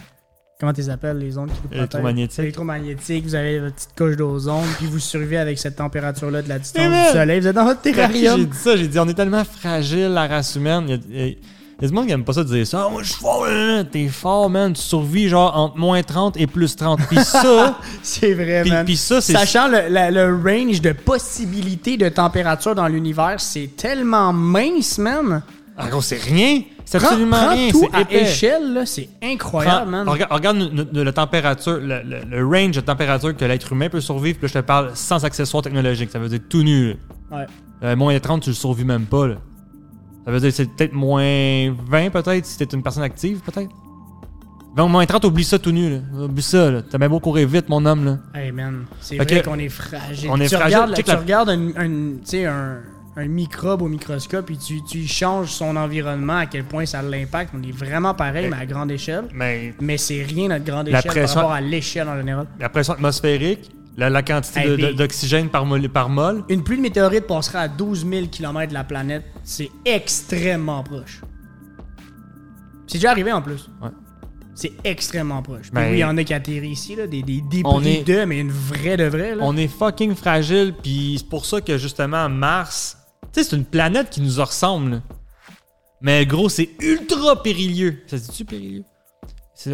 [0.61, 2.39] comment tu les appelles, les ondes qui vous Électromagnétiques.
[2.41, 3.25] Électromagnétiques.
[3.25, 6.83] Vous avez votre petite couche d'ozone, puis vous survivez avec cette température-là de la distance
[7.07, 7.41] du soleil.
[7.41, 8.45] Vous êtes dans votre J'ai terrarium.
[8.45, 10.85] dit ça, j'ai dit on est tellement fragile, la race humaine.
[10.89, 11.35] Il y a, il y a-
[11.81, 12.87] il y a du monde qui aime pas ça de dire ça.
[12.87, 13.85] Ah, moi je suis fort, là, là.
[13.85, 14.73] t'es fort, man.
[14.73, 16.99] Tu survis genre entre moins 30 et plus 30.
[17.09, 18.85] Puis ça, C'est vrai, puis, man.
[18.85, 19.33] puis ça, c'est.
[19.33, 25.41] Sachant le, la- le range de possibilités de température dans l'univers, c'est tellement mince, man.
[25.81, 26.63] En gros, c'est rien.
[26.85, 27.71] C'est absolument prends rien.
[27.71, 28.23] tout C'est à épais.
[28.23, 30.09] échelle, là, c'est incroyable, Prends- man.
[30.09, 34.39] Regarde, regarde le- le- la température, le, range de température que l'être humain peut survivre.
[34.39, 36.11] Puis là, je te parle sans accessoires technologiques.
[36.11, 36.97] Ça veut dire tout nu.
[37.31, 37.47] Ouais.
[37.85, 39.27] Euh, moins 30, tu le survis même pas.
[39.29, 39.35] Là.
[40.25, 43.71] Ça veut dire que c'est peut-être moins 20, peut-être, si t'es une personne active, peut-être.
[44.77, 45.91] 20, moins 30, oublie ça tout nu.
[45.91, 45.99] Là.
[46.25, 46.71] Oublie ça.
[46.71, 46.83] là.
[46.83, 48.05] T'as bien beau courir vite, mon homme.
[48.05, 48.19] Là.
[48.35, 50.29] Hey man, c'est vrai qu'on est fragile.
[50.31, 50.77] on est tu fragile.
[50.79, 52.79] Regardes, tu la- regardes un, un- tu sais, un,
[53.21, 57.53] un microbe au microscope et tu, tu changes son environnement, à quel point ça l'impacte.
[57.53, 59.25] On est vraiment pareil, mais à grande échelle.
[59.35, 62.47] Mais Mais c'est rien notre grande échelle pression- par rapport à l'échelle en général.
[62.61, 66.77] la pression atmosphérique, la, la quantité Hey, mais- d'oxygène par mol, par mol, Une pluie
[66.77, 69.25] de météorites passera à 12 000 km de la planète.
[69.43, 71.21] C'est extrêmement proche.
[72.87, 73.69] C'est déjà arrivé en plus.
[73.83, 73.91] Ouais.
[74.55, 75.63] C'est extrêmement proche.
[75.63, 77.83] Puis Ben- oui, il y en a qui atterrissent ici, là, des, des débris On
[77.85, 79.35] est- de, mais une vraie de vraie.
[79.37, 79.43] Là.
[79.45, 80.75] on est fucking fragile.
[80.83, 82.97] Puis c'est pour ça que justement, Mars,
[83.39, 84.91] tu sais, c'est une planète qui nous ressemble.
[84.91, 85.01] là.
[86.01, 88.03] Mais gros, c'est ultra périlleux.
[88.07, 88.85] Ça se dit-tu périlleux?
[89.55, 89.73] C'est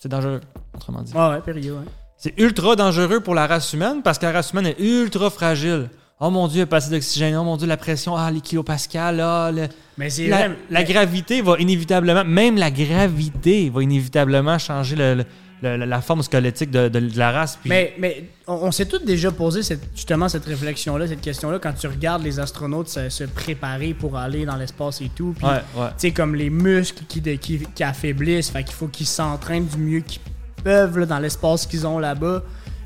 [0.00, 0.40] c'est dangereux,
[0.74, 1.12] autrement dit.
[1.14, 1.84] Ouais, ouais, périlleux, ouais.
[2.16, 5.90] C'est ultra dangereux pour la race humaine parce que la race humaine est ultra fragile.
[6.20, 7.34] Oh mon dieu, pas assez d'oxygène.
[7.36, 8.16] Oh mon dieu, la pression.
[8.16, 9.20] Ah, les kilopascals.
[9.20, 10.56] Ah, le- Mais c'est la, vrai.
[10.70, 15.24] la mais- gravité va inévitablement, même la gravité va inévitablement changer le-
[15.62, 17.56] la, la forme squelettique de, de- de la race.
[17.60, 21.58] puis- Mais, mais on, on s'est tous déjà posé cette, justement cette réflexion-là, cette question-là,
[21.58, 25.34] quand tu regardes les astronautes se, se préparer pour aller dans l'espace et tout.
[25.38, 25.88] Puis, Ouais, ouais.
[25.90, 29.66] tu sais, comme les muscles qui, de- qui, qui affaiblissent, fait qu'il faut qu'ils s'entraînent
[29.66, 30.20] du mieux qu'ils
[30.64, 32.42] peuvent là, dans l'espace qu'ils ont là-bas.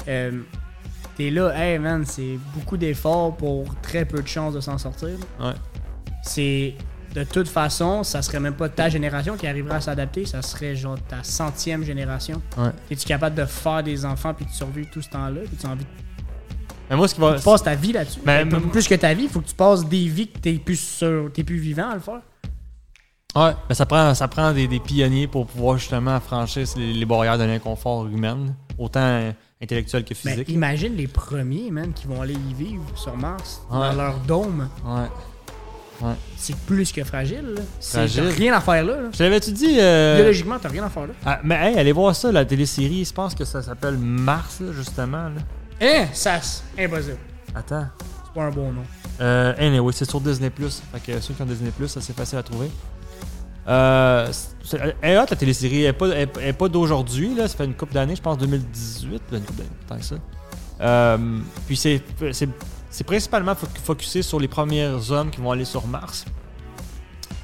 [0.09, 0.33] Euh,
[1.17, 5.09] T'es là, hey man, c'est beaucoup d'efforts pour très peu de chances de s'en sortir.
[5.41, 5.53] Ouais.
[6.23, 6.75] C'est.
[7.17, 10.77] De toute façon, ça serait même pas ta génération qui arriverait à s'adapter, ça serait
[10.77, 12.43] genre ta centième génération.
[12.59, 12.69] Ouais.
[12.91, 15.41] Es-tu capable de faire des enfants puis de survivre tout ce temps-là?
[15.47, 15.89] Puis tu as envie de
[16.91, 17.37] Mais moi, ce qui va.
[17.39, 18.21] tu passes ta vie là-dessus?
[18.27, 20.53] Mais- Mais plus que ta vie, il faut que tu passes des vies que t'es
[20.59, 22.21] plus sûr, t'es plus vivant à le faire.
[23.35, 27.05] Ouais, mais ça prend, ça prend des, des pionniers pour pouvoir justement franchir les, les
[27.07, 28.39] barrières de l'inconfort humain,
[28.79, 30.49] autant intellectuel que Mais physique.
[30.51, 34.69] imagine les premiers, man, qui vont aller y vivre sur Mars, dans leur dôme.
[34.85, 35.09] Ouais.
[36.37, 37.55] C'est plus que fragile.
[37.57, 37.63] là.
[37.81, 38.25] C'est Fragile.
[38.29, 38.97] t'as rien à faire là.
[39.03, 39.09] là.
[39.17, 39.77] Je l'avais-tu dit.
[39.81, 41.13] euh, Biologiquement, t'as rien à faire là.
[41.25, 43.05] ah, mais hey, allez voir ça, la télésérie.
[43.05, 45.29] Je pense que ça s'appelle Mars, là, justement.
[45.29, 45.41] Là.
[45.81, 46.07] Hein?
[46.13, 47.19] Sas, impossible.
[47.55, 47.87] Attends.
[48.25, 48.83] C'est pas un bon nom.
[49.21, 50.51] Euh, anyway, c'est sur Disney+.
[50.51, 52.71] Fait que ceux qui ont Disney+, ça c'est facile à trouver.
[53.69, 54.31] Euh,
[55.03, 55.83] elle est hot, la télésérie.
[55.83, 57.33] Elle est pas, elle- elle pas d'aujourd'hui.
[57.39, 59.23] Ça fait une couple d'années, je pense 2018.
[59.33, 60.17] Une couple d'années, tant que ça.
[60.81, 62.03] Euh, puis c'est,
[62.97, 66.25] c'est, principalement fo- focusé sur les premiers hommes qui vont aller sur Mars.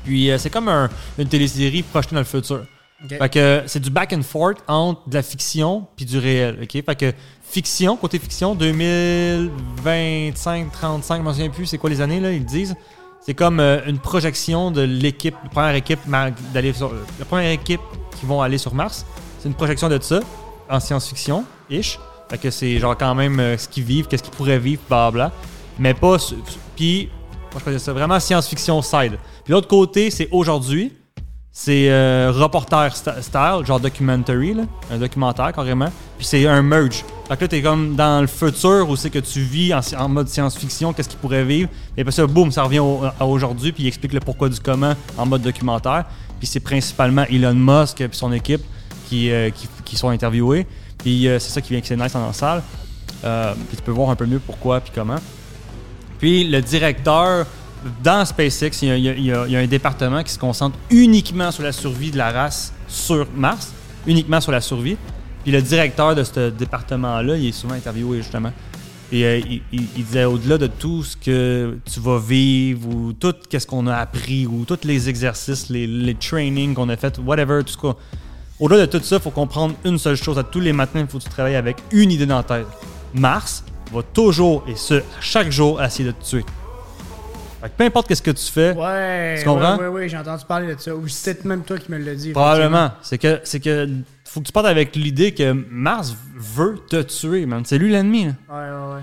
[0.05, 0.89] Puis euh, c'est comme un-
[1.19, 2.65] une télésérie projetée dans le futur.
[3.05, 3.19] Ok.
[3.19, 6.85] Fait que c'est du back and forth entre de la fiction puis du réel, ok?
[6.85, 7.13] Fait que
[7.43, 12.45] fiction, côté fiction, 2025, 35, je m'en souviens plus, c'est quoi les années, là, ils
[12.45, 12.75] disent?
[13.25, 16.93] C'est comme euh, une projection de l'équipe, la première équipe ma- d'aller sur...
[17.19, 17.81] La première équipe
[18.19, 19.07] qui vont aller sur Mars.
[19.39, 20.21] C'est une projection de ça,
[20.69, 21.99] en science-fiction, ish.
[22.29, 25.33] Fait que c'est genre quand même euh, ce qu'ils vivent, qu'est-ce qu'ils pourraient vivre, bla
[25.79, 26.17] Mais pas...
[26.77, 27.11] Puis,
[27.53, 29.19] moi je connais ça vraiment science-fiction side.
[29.45, 30.93] Puis l'autre côté, c'est aujourd'hui.
[31.55, 35.91] C'est euh, reporter style, genre documentary, là, un documentaire carrément.
[36.17, 37.05] Puis c'est un merge.
[37.29, 40.29] Fait que là, t'es comme dans le futur où c'est que tu vis en, mode
[40.29, 41.69] science-fiction, qu'est-ce qu'il pourrait vivre.
[41.95, 42.81] Et après ça, boum, ça revient
[43.21, 46.07] à aujourd'hui, puis il explique le pourquoi du comment en mode documentaire.
[46.39, 48.63] Puis c'est principalement Elon Musk et son équipe
[49.11, 50.67] qui, euh, qui, qui sont interviewés.
[51.03, 52.63] Puis euh, c'est ça qui vient que c'est nice la salle.
[53.25, 55.19] Euh, puis tu peux voir un peu mieux pourquoi puis comment.
[56.19, 57.47] Puis le directeur,
[58.03, 62.19] dans SpaceX, il y, a, un département qui se concentre uniquement sur la survie de
[62.19, 63.73] la race sur Mars,
[64.07, 64.97] uniquement sur la survie.
[65.43, 68.53] Puis le directeur de ce département-là, il est souvent interviewé justement.
[69.11, 69.41] Et euh,
[69.73, 73.97] il, disait au-delà de tout ce que tu vas vivre ou tout ce qu'on a
[73.97, 77.97] appris ou tous les exercices, les, les trainings qu'on a fait, whatever, tout ce qu'on-
[78.63, 80.39] Au-delà de tout ça, il faut comprendre une seule chose.
[80.39, 82.67] À tous les matins, il faut que tu travailles avec une idée dans la tête.
[83.13, 86.45] Mars va toujours, et ce, chaque jour, essayer de te tuer.
[87.61, 89.37] Fait que peu importe qu'est-ce que tu fais, Ouais.
[89.39, 89.77] Tu comprends?
[89.77, 90.95] Ouais, ouais, ouais, j'ai entendu parler de ça.
[90.95, 92.31] Ou c'est peut-être même toi qui me l'as dit.
[92.31, 93.89] probablement, c'est que c'est que
[94.25, 97.63] faut que tu partes avec l'idée que Mars veut te tuer, man.
[97.65, 98.27] C'est lui l'ennemi.
[98.27, 99.01] Ouais, ouais, ouais.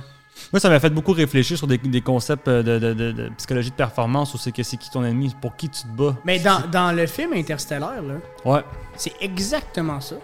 [0.53, 3.69] Moi, ça m'a fait beaucoup réfléchir sur des, des concepts de, de- de- de psychologie
[3.71, 6.15] de performance où c'est que c'est qui ton ennemi, pour qui tu te bats.
[6.25, 8.61] Mais dans, dans le film Interstellar, là, Ouais.
[8.99, 10.15] C'est exactement ça.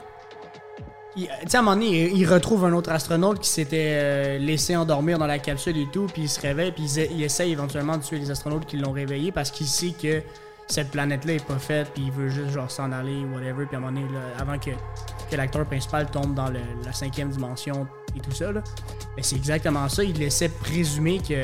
[1.16, 4.76] Tu sais, à un moment donné, il, retrouve un autre astronaute qui s'était euh, laissé
[4.76, 7.98] endormir dans la capsule et tout, puis il se réveille, puis il, il essaie éventuellement
[7.98, 10.22] de tuer les astronautes qui l'ont réveillé parce qu'il sait que
[10.68, 13.80] cette planète-là est pas faite, puis il veut juste genre s'en aller, whatever, puis à
[13.80, 14.08] un moment donné,
[14.38, 14.72] avant que,
[15.32, 18.62] que l'acteur principal tombe dans la cinquième dimension et tout ça, là,
[19.22, 20.04] c'est exactement ça.
[20.04, 21.44] Il laissait présumer que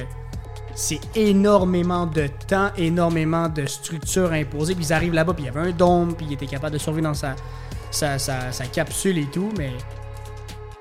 [0.76, 5.50] c'est énormément de temps, énormément de structures imposées, puis ils arrivent là-bas, puis il y
[5.50, 7.36] avait un dôme, puis il était capable de survivre dans sa,
[7.90, 9.72] sa, sa- sa capsule et tout, mais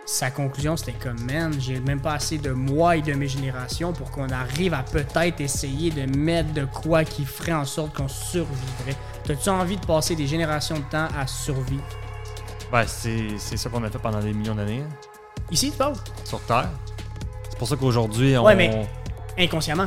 [0.07, 3.93] sa conclusion c'était comme man, j'ai même pas assez de moi et de mes générations
[3.93, 8.09] pour qu'on arrive à peut-être essayer de mettre de quoi qui ferait en sorte qu'on
[8.09, 8.97] survivrait.
[9.25, 11.85] T'as-tu envie de passer des générations de temps à survivre?
[12.73, 14.95] Ben, c'est c'est ça qu'on a fait pendant des millions d'années hein,
[15.51, 15.95] Ici, tu parles?
[16.25, 16.71] sur Terre.
[17.49, 18.45] C'est pour ça qu'aujourd'hui, on.
[18.45, 18.89] Ouais, mais-
[19.39, 19.87] Inconsciemment.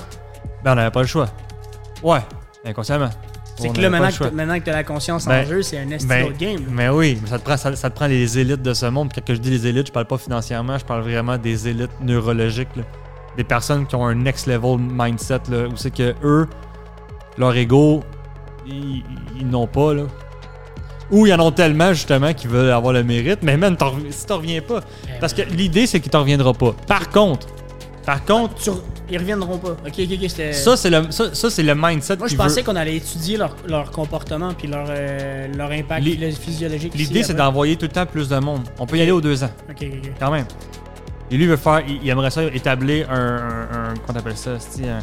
[0.64, 1.30] Ben, on n'avait pas le choix.
[2.02, 2.20] Ouais,
[2.66, 3.10] inconsciemment.
[3.56, 5.90] C'est que là, maintenant que, maintenant que t'as la conscience en Ben, jeu, c'est un
[5.92, 6.62] esti ben, game.
[6.72, 9.12] Mais oui, mais ça te, prend, ça, ça te prend les élites de ce monde.
[9.14, 11.92] Puis Quand je dis les élites, je parle pas financièrement, je parle vraiment des élites
[12.02, 12.76] neurologiques.
[12.76, 12.84] là.
[13.38, 16.48] Des personnes qui ont un next level mindset, là, où c'est que eux,
[17.38, 18.04] leur ego,
[18.66, 19.04] ils,
[19.40, 19.94] ils n'ont pas.
[19.94, 20.04] Là.
[21.12, 23.40] Ou ils en ont tellement, justement, qu'ils veulent avoir le mérite.
[23.44, 23.78] Mais même,
[24.10, 24.80] si t'en reviens pas.
[25.08, 26.74] Eh Parce que ben, l'idée, c'est qu'ils t'en reviendront pas.
[26.88, 27.46] Par contre,
[28.04, 28.72] par contre, tu-
[29.10, 29.70] ils reviendront pas.
[29.72, 30.54] Ok, ok, ok, c'était.
[30.54, 33.56] ça, c'est le, ça, ça, c'est le mindset Moi, je pensais qu'on allait étudier leur,
[33.68, 36.96] leur comportement puis leur, euh, leur impact L'i- physiologique.
[36.96, 37.44] ici, L'idée, c'est après.
[37.44, 38.62] d'envoyer tout le temps plus de monde.
[38.80, 39.50] On peut y aller aux deux ans.
[39.70, 40.12] Ok, ok, ok.
[40.20, 40.46] Quand même.
[41.32, 41.82] Et lui, il veut faire.
[41.88, 43.16] Il, il aimerait ça établir un.
[43.16, 45.00] un, un- comment t'appelles ça un,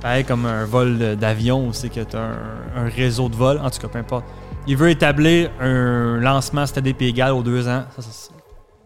[0.00, 3.58] Pareil comme un vol de- d'avion c'est que t'as un, un réseau de vol.
[3.62, 4.24] En tout cas, peu importe.
[4.66, 7.84] il veut établir un lancement stade égal aux deux ans.
[7.96, 8.30] Ça, ça, ça-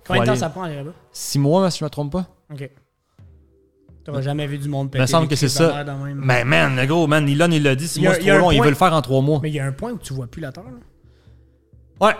[0.06, 0.92] Combien de temps aller- ça prend aller là-bas?
[1.12, 2.26] Six mois, si je me trompe pas.
[2.52, 2.70] Ok.
[4.12, 5.06] T'auras jamais vu du monde Il me péter.
[5.12, 5.82] semble que c'est ça.
[5.82, 6.20] l'air de même.
[6.24, 8.38] Mais man, le gros, man, Elon, il l'a dit, six Il mois, c'est il trop
[8.38, 8.50] long.
[8.50, 9.40] Il point- veut le faire en trois mois.
[9.42, 10.64] Mais il y a un point où tu vois plus la Terre.
[10.64, 12.06] là.
[12.08, 12.14] Ouais.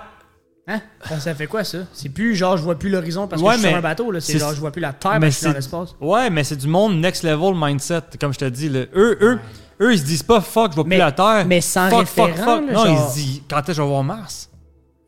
[0.71, 0.83] Hein?
[1.09, 1.79] Ça, ça fait quoi ça?
[1.95, 4.11] C'est plus genre je vois plus l'horizon parce que je suis sur mais un bateau.
[4.11, 4.21] là.
[4.21, 5.97] C'est genre je vois plus la Terre mais parce que je suis dans l'espace.
[5.99, 8.69] Ouais, mais c'est du monde next level mindset, comme je te dis.
[8.69, 8.81] Là.
[8.95, 9.39] Eux, eux,
[9.81, 11.47] eux, ils se disent pas fuck, je vois plus Mais- la Terre.
[11.47, 12.47] mais sans fuck, fuck, fuck.
[12.47, 14.51] là, Non, genre- ils se disent quand est-ce que je vais voir Mars?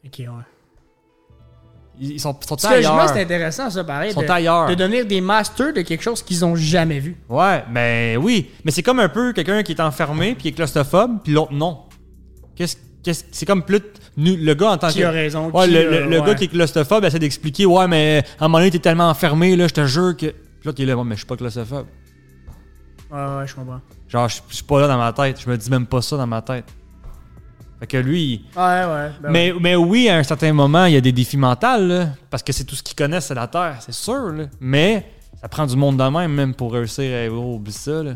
[0.03, 0.27] Ok, ouais.
[2.03, 3.09] Ils sont, sont ailleurs.
[3.11, 4.11] c'est intéressant ça, pareil.
[4.11, 4.69] Ils sont de, ailleurs.
[4.69, 7.17] de devenir des masters de quelque chose qu'ils ont jamais vu.
[7.29, 8.51] Ouais, mais oui.
[8.65, 11.53] Mais c'est comme un peu quelqu'un qui est enfermé puis qui est claustrophobe, puis l'autre
[11.53, 11.81] non.
[12.57, 12.77] Qu'est-ce
[13.33, 13.81] c'est comme plus
[14.17, 15.51] le gars en tant Qui que a raison?
[15.51, 16.27] Ouais, qui le, ouais.
[16.27, 19.57] gars qui est claustrophobe essaie d'expliquer ouais, mais à un moment donné t'es tellement enfermé
[19.57, 21.37] là, je te jure que puis l'autre il est là, Ouais, mais je suis pas
[21.37, 21.87] claustrophobe.
[23.11, 23.81] Ouais, ouais, je comprends.
[24.09, 26.17] Genre je je suis pas là dans ma tête, je me dis même pas ça
[26.17, 26.67] dans ma tête.
[27.81, 28.23] Fait que lui,
[28.55, 28.85] il- Ouais, ouais.
[28.87, 29.31] ben ouais.
[29.31, 32.43] mais, mais oui, à un certain moment, il y a des défis mentaux, là, parce
[32.43, 34.29] que c'est tout ce qu'ils connaissent, c'est la Terre, c'est sûr.
[34.33, 34.45] là.
[34.61, 35.07] Mais
[35.41, 38.03] ça prend du monde de même, même pour réussir à oh, oublie ça.
[38.03, 38.13] Là.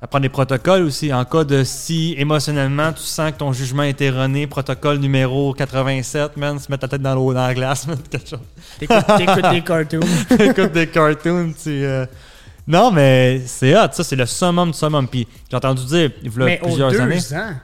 [0.00, 1.12] Ça prend des protocoles aussi.
[1.12, 6.36] En cas de si émotionnellement tu sens que ton jugement est erroné, protocole numéro 87,
[6.38, 8.40] man, se mettre la tête dans l'eau dans la glace, man, quelque chose.
[8.80, 10.00] T'écoutes t'écoutes des cartoons.
[10.40, 12.06] Écoute des cartoons, tu euh.
[12.66, 15.06] Non, mais c'est hot, ça, c'est le summum du summum.
[15.06, 17.18] Puis j'ai entendu dire, il y a aux plusieurs deux années.
[17.34, 17.54] ans,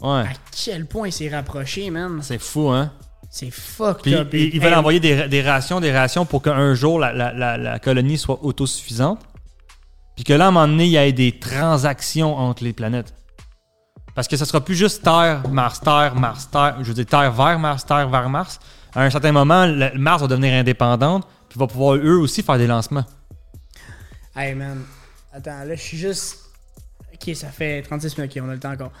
[0.00, 0.32] Ouais, à
[0.64, 2.20] quel point il s'est rapproché, man.
[2.22, 2.92] c'est fou, hein?
[3.30, 4.28] C'est fucked Puis up.
[4.32, 7.56] ils, ils veulent envoyer des, des rations, des rations pour qu'un jour la, la- la-
[7.56, 9.20] la colonie soit autosuffisante.
[10.16, 13.14] Puis que là, à un moment donné, il y ait des transactions entre les planètes.
[14.14, 16.76] Parce que ce sera plus juste Terre, Mars, Terre, Mars, Terre.
[16.80, 18.58] Je veux dire, Terre vers Mars, Terre vers Mars.
[18.94, 21.26] À un certain moment, le- Mars va devenir indépendante.
[21.48, 23.04] Puis va pouvoir eux aussi faire des lancements.
[24.36, 24.84] Hey man,
[25.32, 26.38] attends, là je suis juste.
[27.14, 28.92] Ok, ça fait 36 minutes, ok, on a le temps encore.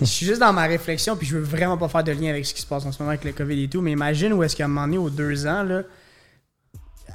[0.00, 2.46] Je suis juste dans ma réflexion, puis je veux vraiment pas faire de lien avec
[2.46, 4.42] ce qui se passe en ce moment avec le COVID et tout, mais imagine où
[4.42, 5.82] est-ce qu'à un moment donné, aux deux ans, là,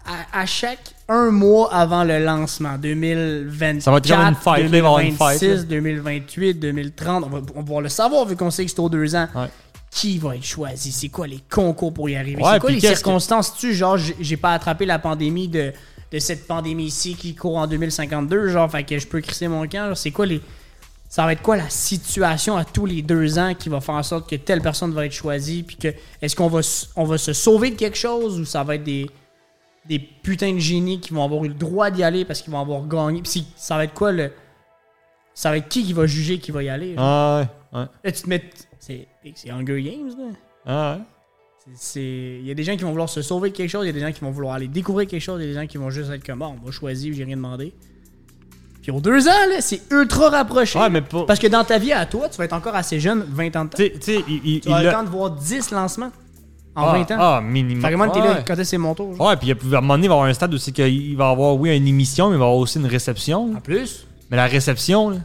[0.06, 4.66] à, à chaque un mois avant le lancement, 2024, Ça va être une fight, là,
[4.66, 5.64] il va y avoir une fight, 2026, là.
[5.64, 8.89] 2028, 2030, on va, on va pouvoir le savoir vu qu'on sait que c'est aux
[8.89, 9.30] deux ans.
[9.36, 9.48] Ouais.
[9.89, 10.91] Qui va être choisi?
[10.91, 12.41] C'est quoi les concours pour y arriver?
[12.44, 13.56] Ouais, c'est quoi les circonstances?
[13.56, 15.72] Tu genre, j'ai pas attrapé la pandémie de,
[16.12, 19.94] de cette pandémie-ci qui court en 2052, genre, fait que je peux crisser mon camp.
[19.96, 20.41] C'est quoi les.
[21.14, 24.01] Ça va être quoi la situation à tous les deux ans qui va faire en
[24.01, 25.61] sorte que telle personne va être choisie?
[25.61, 25.89] Puis que
[26.24, 26.61] est-ce qu'on va,
[26.95, 29.07] on va se sauver de quelque chose ou ça va être des,
[29.86, 32.59] des putains de génies qui vont avoir eu le droit d'y aller parce qu'ils vont
[32.59, 33.22] avoir gagné?
[33.22, 34.32] Puis ça va être quoi le.
[35.36, 36.95] Ça va être qui qui va juger qui va y aller?
[36.97, 37.43] Ah
[37.74, 37.80] ouais.
[37.80, 37.86] ouais.
[38.05, 38.49] Là, tu te mets.
[38.80, 40.36] C'est c'est Hunger Games, là.
[40.66, 41.76] Ah ouais.
[41.95, 43.91] Il y a des gens qui vont vouloir se sauver de quelque chose, il y
[43.91, 45.68] a des gens qui vont vouloir aller découvrir quelque chose, il y a des gens
[45.68, 47.72] qui vont juste être comme bon, on va choisir, j'ai rien demandé.
[48.84, 50.78] Puis aux deux ans, là, c'est ultra rapproché.
[50.78, 51.26] Ouais, mais pour.
[51.26, 53.66] Parce que dans ta vie à toi, tu vas être encore assez jeune, 20 ans
[53.66, 53.78] de temps.
[53.78, 53.86] Tu
[54.28, 56.12] il, Tu vas il le temps de voir 10 lancements
[56.76, 57.18] en ah, 20 ans.
[57.18, 57.82] Ah, minimum.
[57.82, 58.28] fait que moi, t'es Ouais.
[58.28, 59.16] là, quand est-ce que c'est mon tour?
[59.16, 59.28] genre?
[59.28, 61.16] Ouais, puis à un moment donné, il va y avoir un stade où c'est qu'il
[61.16, 63.54] va avoir, oui, une émission, mais il va y avoir aussi une réception.
[63.56, 65.18] En plus, Mais la réception, là.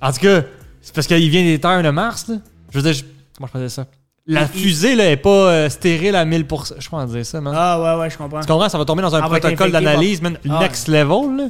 [0.00, 0.42] En tout cas,
[0.80, 2.36] c'est parce qu'il vient des terres de Mars, là.
[2.70, 3.04] Je veux dire, je-
[3.36, 3.84] comment je dire ça?
[4.26, 6.74] La fusée, là, est pas euh, stérile à 1000%.
[6.78, 7.52] Je pense dire ça, man.
[7.56, 8.40] ah ouais, ouais, je comprends.
[8.40, 8.68] Tu comprends?
[8.68, 10.38] Ça va tomber dans un Ah, protocole d'analyse, man.
[10.48, 11.44] Ah, next level, là.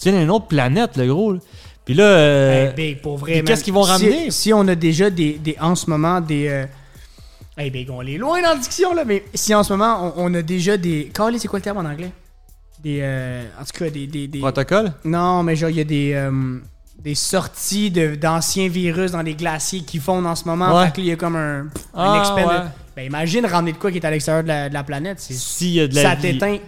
[0.00, 1.38] Tu viens d'une autre planète, le gros, là.
[1.84, 3.46] Puis là, euh, Hey, big, pour vrai, puis man.
[3.46, 4.30] qu'est-ce qu'ils vont ramener?
[4.30, 6.46] Si, on a déjà des, des en ce moment des.
[6.48, 6.66] Euh...
[7.56, 10.26] Hey, big, on est loin dans la discussion là, mais si en ce moment on,
[10.26, 11.10] on a déjà des.
[11.14, 12.10] Calé, c'est quoi le terme en anglais?
[12.82, 12.98] Des.
[13.02, 14.06] euh, En tout cas, des.
[14.06, 14.92] des, des- protocole?
[15.04, 16.28] Non, mais genre, il y a des.
[17.02, 20.76] des sorties de- d'anciens virus dans les glaciers qui fondent en ce moment.
[20.78, 20.86] Ouais.
[20.86, 22.44] Fait que là, il y a comme un, un Ah, ouais.
[22.96, 25.20] Ben imagine ramener de quoi qui est à l'extérieur de la, de la planète.
[25.20, 26.58] S'il y a de la Ça t'éteint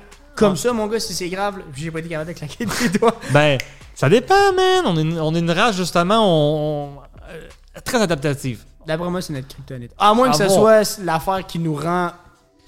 [0.40, 0.56] comme Ah.
[0.56, 1.56] ça, mon gars, si c'est grave.
[1.74, 3.14] J'ai pas été capable de claquer des doigts.
[3.32, 3.58] Ben,
[3.94, 4.84] ça dépend, man.
[4.86, 8.64] On est une, on est une race, justement, on, on- très adaptative.
[8.86, 9.92] D'après moi, c'est notre kryptonite.
[9.98, 12.10] À moins que ce soit l'affaire qui nous rend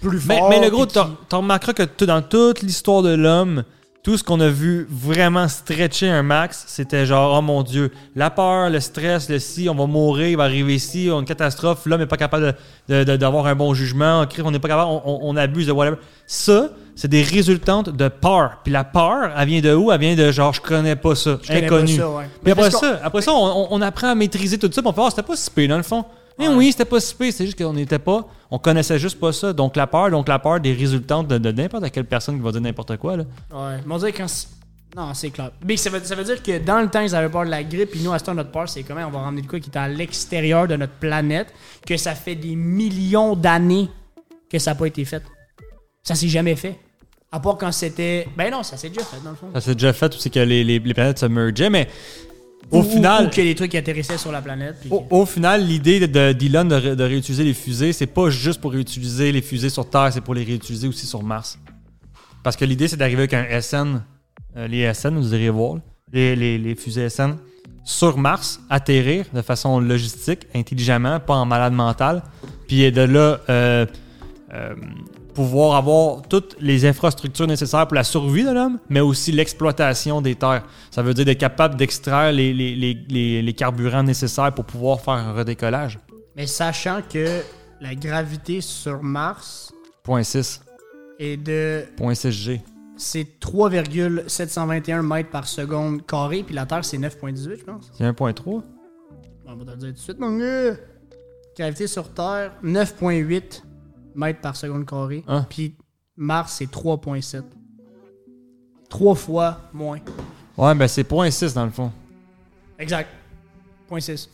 [0.00, 0.48] plus Mais, fort.
[0.50, 0.98] mais le gros, qui-
[1.28, 3.64] t'en remarqueras que dans toute l'histoire de l'homme,
[4.03, 8.30] tout ce qu'on a vu vraiment stretcher un max, c'était genre, oh mon Dieu, la
[8.30, 11.24] peur, le stress, le si, on va mourir, il va arriver ici, on a une
[11.24, 12.57] catastrophe, l'homme n'est pas capable
[12.88, 15.72] d'avoir un bon jugement, on crie, on n'est pas capable, on, on- on abuse de
[15.72, 15.98] whatever.
[16.26, 18.59] Ça, c'est des résultantes de peur.
[18.64, 19.92] Puis la peur, elle vient de où?
[19.92, 21.96] Elle vient de genre, je connais pas ça, Je inconnu.
[21.96, 22.24] pas ça, ouais.
[22.24, 24.82] Puis Mais après ça, après ça on, apprend à maîtriser tout ça.
[24.82, 26.05] Puis on fait, ah, c'était pas si pire, dans le fond.
[26.38, 27.32] Eh oui, c'était pas si pire.
[27.32, 28.26] C'est juste qu'on n'était pas.
[28.50, 29.52] On connaissait juste pas ça.
[29.52, 32.52] Donc la peur, donc la peur des résultantes de, de n'importe quelle personne qui va
[32.52, 33.16] dire n'importe quoi.
[33.16, 33.24] Là.
[33.52, 33.78] Ouais.
[33.86, 34.26] Mais on dirait quand.
[34.94, 35.50] Non, c'est clair.
[35.66, 37.62] Mais ça veut, ça veut dire que dans le temps, ils avaient peur de la
[37.64, 39.58] grippe, puis nous, à ce temps, notre peur, c'est comment on va ramener de quoi
[39.58, 41.48] qui est à l'extérieur de notre planète,
[41.86, 43.88] que ça fait des millions d'années
[44.50, 45.22] que ça n'a pas été fait.
[46.02, 46.78] Ça s'est jamais fait.
[47.30, 48.28] À part quand c'était.
[48.36, 49.46] Ben non, ça s'est déjà fait, dans le fond.
[49.54, 51.70] Ça s'est déjà fait, c'est que les, les- les planètes se mergeaient.
[51.70, 51.88] Mais
[52.70, 54.76] Au Ou- final- Ou que les trucs atterrissaient sur la planète.
[54.80, 56.32] puis Au, final, l'idée de-
[56.74, 60.20] ré- de réutiliser les fusées, c'est pas juste pour réutiliser les fusées sur Terre, c'est
[60.22, 61.58] pour les réutiliser aussi sur Mars.
[62.42, 64.02] Parce que l'idée, c'est d'arriver avec un SN,
[64.56, 65.76] euh, les SN, vous irez voir,
[66.12, 67.36] les, les- les fusées SN,
[67.84, 72.22] sur Mars, atterrir de façon logistique, intelligemment, pas en malade mental,
[72.68, 73.86] puis de là, euh,
[74.54, 74.74] euh,
[75.32, 80.34] pouvoir avoir toutes les infrastructures nécessaires pour la survie de l'homme, mais aussi l'exploitation des
[80.34, 80.64] terres.
[80.90, 82.74] Ça veut dire d'être capable d'extraire les, les-
[83.08, 85.98] les- les- carburants nécessaires pour pouvoir faire un redécollage.
[86.36, 87.40] Mais sachant que
[87.80, 89.72] la gravité sur Mars
[90.02, 90.60] Point 6.
[91.18, 91.84] est de.
[91.96, 92.60] Point 6G.
[92.96, 97.90] C'est 3,721 mètres par seconde carré, puis la Terre, c'est 9,18, je pense.
[97.96, 98.62] C'est 1.3.
[99.46, 100.76] On va te le dire tout de suite, mon gars.
[101.58, 103.62] Gravité sur Terre, 9,8
[104.14, 105.24] mètres par seconde carré.
[105.26, 105.46] Hein?
[105.48, 105.74] Puis
[106.16, 107.42] Mars, c'est 3,7.
[108.88, 109.98] Trois fois moins.
[110.56, 111.90] Ouais, ben c'est point 6 dans le fond.
[112.78, 113.08] Exact.
[113.90, 114.28] 0.6.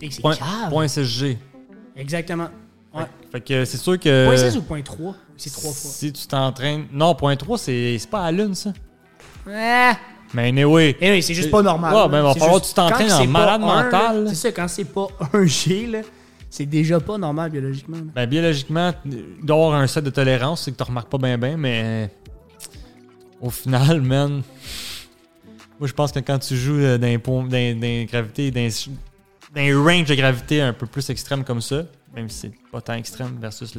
[0.00, 0.70] Et c'est Point, cave.
[0.70, 1.36] point 6G.
[1.96, 2.48] Exactement.
[2.94, 3.04] Ouais.
[3.32, 4.28] Fait que c'est sûr que.
[4.34, 5.90] 0.6 ou 0.3 C'est trois fois.
[5.90, 6.86] Si tu t'entraînes.
[6.92, 8.72] Non, point 3, c'est c'est pas à la lune, ça.
[9.48, 9.96] Ah!
[10.32, 10.96] Mais anyway.
[11.00, 11.94] Et oui, c'est juste pas normal.
[11.94, 14.24] Ouais, ben, va C'est falloir juste- que tu t'entraînes quand en c'est malade un, mental,
[14.24, 14.30] là.
[14.30, 16.00] C'est ça, quand c'est pas un G, là,
[16.54, 17.96] c'est déjà pas normal biologiquement.
[18.14, 21.18] Ben, biologiquement, il doit y avoir un set de tolérance, c'est que tu remarques pas
[21.18, 22.10] bien, bien, mais
[23.40, 24.40] au final, man,
[25.80, 27.48] moi je pense que quand tu joues dans pont- dans-
[27.80, 28.68] dans une gravité, dans,
[29.52, 32.80] dans un range de gravité un peu plus extrême comme ça, même si c'est pas
[32.80, 33.74] tant extrême versus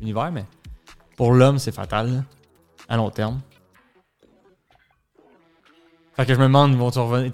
[0.00, 0.46] l'univers, mais
[1.16, 2.24] pour l'homme, c'est fatal,
[2.88, 3.40] à long terme.
[6.16, 7.30] Fait que je me demande, ils vont revenir.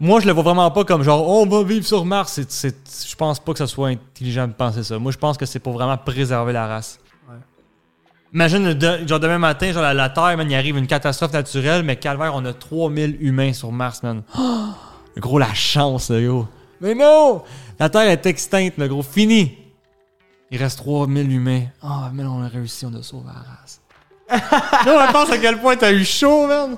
[0.00, 2.32] Moi, je le vois vraiment pas comme genre, on va vivre sur Mars.
[2.32, 4.98] C'est- c'est- je pense pas que ce soit intelligent de penser ça.
[4.98, 6.98] Moi, je pense que c'est pour vraiment préserver la race.
[7.28, 7.36] Ouais.
[8.34, 11.82] Imagine, de- genre demain matin, genre la, la Terre, man, il arrive une catastrophe naturelle,
[11.84, 14.22] mais calvaire, on a 3000 humains sur Mars, man.
[15.16, 16.48] Oh, gros, la chance, là, yo.
[16.80, 17.42] Mais non!
[17.78, 19.02] La Terre est extincte, le gros.
[19.04, 19.56] Fini!
[20.50, 21.62] Il reste 3000 humains.
[21.82, 23.80] Ah, mais là, on a réussi, on a sauvé la race.
[24.86, 26.76] là, on pense à quel point t'as eu chaud, man.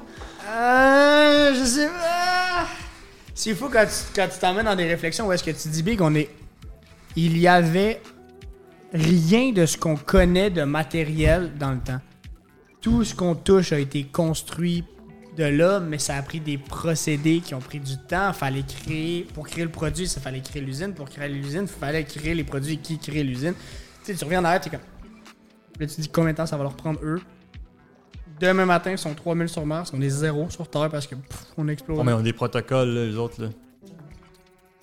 [0.50, 2.25] Euh, je sais pas.
[3.38, 5.82] C'est fou quand tu quand tu t'emmènes dans des réflexions où est-ce que tu dis,
[5.82, 6.30] Big, on est.
[7.16, 8.00] Il y avait
[8.94, 12.00] rien de ce qu'on connaît de matériel dans le temps.
[12.80, 14.84] Tout ce qu'on touche a été construit
[15.36, 18.32] de là, mais ça a pris des procédés qui ont pris du temps.
[18.32, 20.94] Fallait créer, pour créer le produit, ça fallait créer l'usine.
[20.94, 23.52] Pour créer l'usine, fallait créer les produits qui créent l'usine.
[24.02, 24.80] Tu sais, tu reviens en arrière, tu es comme.
[25.78, 27.20] Là, tu dis combien de temps ça va leur prendre eux?
[28.40, 31.46] Demain matin, ils sont 3000 sur Mars, on est zéro sur Terre parce que pff,
[31.56, 31.98] on explose.
[32.00, 33.48] Oh, mais on a des protocoles, là, les autres, là.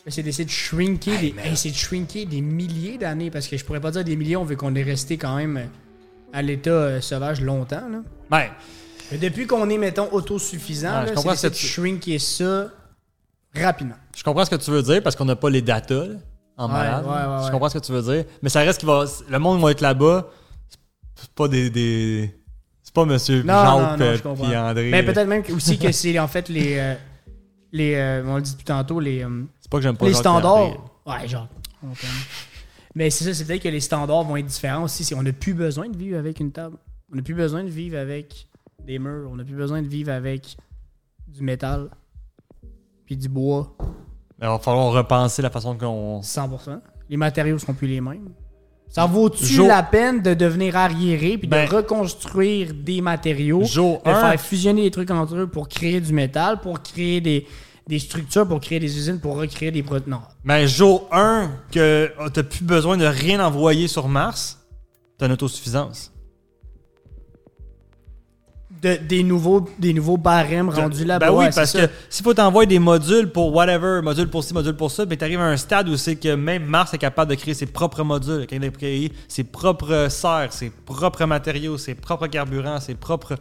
[0.05, 3.55] Mais c'est d'essayer de shrinker, des, hey, c'est de shrinker des milliers d'années parce que
[3.55, 5.69] je pourrais pas dire des millions vu qu'on est resté quand même
[6.33, 7.87] à l'état euh, sauvage longtemps.
[7.89, 7.99] Là.
[8.29, 8.49] Ben,
[9.11, 12.67] Mais depuis qu'on est, mettons, autosuffisant, Ouais, je là, comprends c'est d'essayer de shrinker ça
[13.55, 13.95] rapidement.
[14.15, 16.15] Je comprends ce que tu veux dire parce qu'on n'a pas les datas là,
[16.57, 17.05] en Ouais, malade.
[17.05, 17.51] ouais, ouais, Je ouais.
[17.51, 18.25] comprends ce que tu veux dire.
[18.41, 19.05] Mais ça reste qu'il va.
[19.29, 20.27] Le monde va être là-bas.
[21.15, 21.69] C'est pas des.
[21.69, 22.35] des-
[22.93, 24.91] C'est pas Monsieur Jacques euh, André.
[24.91, 26.77] Mais peut-être même aussi que c'est en fait les.
[26.77, 26.93] euh,
[27.71, 30.13] les euh, on le dit depuis tantôt, les, euh, C'est pas que j'aime pas les
[30.13, 30.77] standards.
[31.05, 31.47] Ouais, genre.
[32.93, 35.11] Mais c'est ça, c'est peut-être que les standards vont être différents aussi.
[35.15, 36.77] On n'a plus besoin de vivre avec une table.
[37.11, 38.47] On n'a plus besoin de vivre avec
[38.85, 39.29] des murs.
[39.31, 40.55] On n'a plus besoin de vivre avec
[41.27, 41.89] du métal.
[43.07, 43.75] Puis du bois.
[44.39, 46.19] Mais il va falloir repenser la façon qu'on.
[46.21, 46.79] 100%.
[47.09, 48.29] Les matériaux seront plus les mêmes.
[48.93, 54.21] Ça vaut-tu la peine de devenir arriéré puis Ben- de reconstruire des matériaux, de 1,
[54.31, 57.47] faire fusionner des trucs entre eux pour créer du métal, pour créer des,
[57.87, 60.11] des structures, pour créer des usines, pour recréer des produits?
[60.11, 60.19] Non.
[60.45, 64.59] ben Joe 1, que t'as plus besoin de rien envoyer sur Mars,
[65.17, 66.12] t'as une autosuffisance.
[68.83, 71.27] De- des, nouveaux, des nouveaux barèmes rendus là-bas.
[71.27, 74.53] Ben oui, ouais, parce que s'il faut t'envoyer des modules pour whatever, module pour ci,
[74.53, 77.31] module pour ça, ben t'arrives à un stade où c'est que même Mars est capable
[77.31, 82.27] de créer ses propres modules, de créer ses propres serres, ses propres matériaux, ses propres
[82.27, 83.35] carburants, ses propres.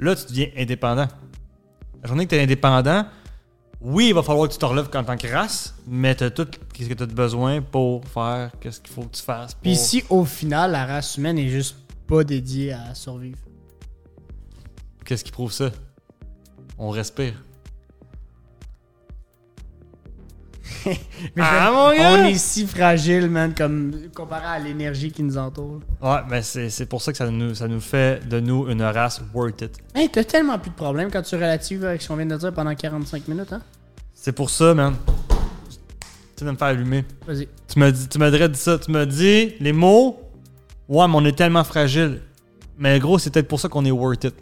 [0.00, 1.06] Là, tu deviens indépendant.
[2.02, 3.06] La journée que tu es indépendant,
[3.80, 6.30] oui, il va falloir que tu te relèves en tant que race, mais tu as
[6.30, 9.54] tout ce que tu as besoin pour faire qu'est-ce qu'il faut que tu fasses.
[9.54, 11.76] Puis pour- si au final, la race humaine est juste
[12.08, 13.38] pas dédiée à survivre.
[15.04, 15.70] Qu'est-ce qui prouve ça?
[16.78, 17.34] On respire.
[20.86, 20.96] Mais
[21.38, 22.12] Ah, je- mon gars!
[22.12, 25.80] on est si fragile, man, comme comparé à l'énergie qui nous entoure.
[26.00, 28.82] Ouais, ben c'est c'est pour ça que ça nous, ça nous fait de nous une
[28.82, 29.76] race worth it.
[29.94, 32.52] Hey, t'as tellement plus de problèmes quand tu relatives avec ce qu'on vient de dire
[32.52, 33.62] pendant 45 minutes, hein?
[34.14, 34.96] C'est pour ça, man.
[36.36, 37.04] Tu viens de me faire allumer.
[37.26, 37.48] Vas-y.
[37.68, 38.78] Tu m'as dit, tu m'as dit ça.
[38.78, 40.18] Tu m'as dit les mots.
[40.88, 42.20] Ouais, mais on est tellement fragile.
[42.78, 44.34] Mais gros, c'est peut-être pour ça qu'on est worth it.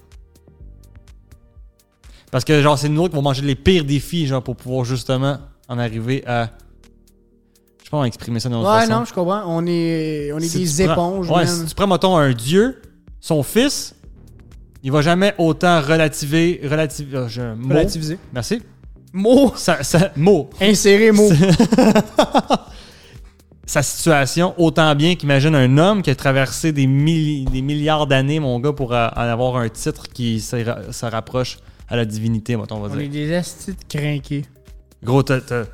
[2.30, 4.84] Parce que, genre, c'est nous autres qui vont manger les pires défis, genre, pour pouvoir
[4.84, 6.44] justement en arriver à.
[6.46, 8.92] Je sais pas comment exprimer ça d'une autre Ouais, façon.
[9.00, 9.42] non, je comprends.
[9.46, 12.80] On est, on est Si des prends- éponges, Ouais, si tu prends, mettons, un dieu,
[13.20, 13.94] son fils,
[14.82, 16.60] il va jamais autant relativer.
[16.62, 17.68] Relativ, euh, mot.
[17.70, 18.18] Relativiser.
[18.32, 18.62] Merci.
[19.12, 19.52] Mot.
[19.56, 20.48] Ça, ça- mot.
[20.60, 21.28] Insérer mot.
[23.66, 28.40] Sa situation autant bien qu'imagine un homme qui a traversé des, milli- des milliards d'années,
[28.40, 31.58] mon gars, pour euh, en avoir un titre qui se, ra- se rapproche
[31.90, 34.44] à la divinité, mettons, on va On est des astis de crinqués.
[35.02, 35.64] Gros, t'as- t'as-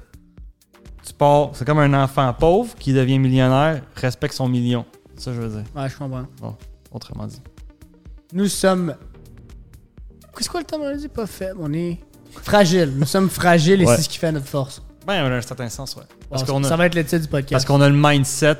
[1.05, 4.85] tu pars, c'est comme un enfant pauvre qui devient millionnaire, respecte son million.
[5.15, 6.27] C'est ça, que je veux dire, Ouais, je comprends.
[6.91, 7.41] autrement dit.
[8.33, 8.95] Nous sommes.
[10.37, 11.99] Qu'est-ce qu'on le temps on dit pas faible, on est
[12.43, 12.93] fragile.
[12.97, 13.97] Nous sommes fragiles et Ouais.
[13.97, 14.83] c'est ce qui fait notre force.
[15.07, 16.03] Ben, dans un certain sens, ouais.
[16.29, 17.53] Parce Bon, qu'on ça a, va être le titre du podcast.
[17.53, 18.57] parce qu'on a le mindset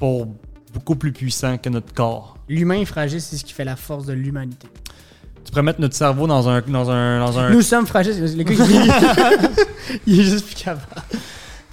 [0.00, 0.26] pour
[0.72, 2.38] beaucoup plus puissant que notre corps.
[2.48, 4.66] L'humain fragile, c'est ce qui fait la force de l'humanité.
[5.44, 6.60] Tu pourrais mettre notre cerveau dans un.
[6.62, 7.50] Dans un, dans un...
[7.50, 8.14] Nous sommes fragiles.
[8.14, 10.86] c'est- Le gars, il, il est juste plus capable.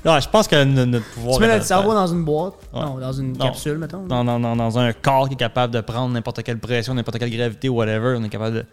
[0.06, 1.36] Non, je pense que no- notre pouvoir.
[1.36, 2.54] Tu mets notre cerveau dans une boîte?
[2.74, 2.80] Ouais.
[2.82, 3.46] Non, dans une Non.
[3.46, 4.06] capsule, mettons.
[4.08, 7.20] dans, dans- dans- dans un corps qui est capable de prendre n'importe quelle pression, n'importe
[7.20, 8.66] quelle gravité, whatever, on est capable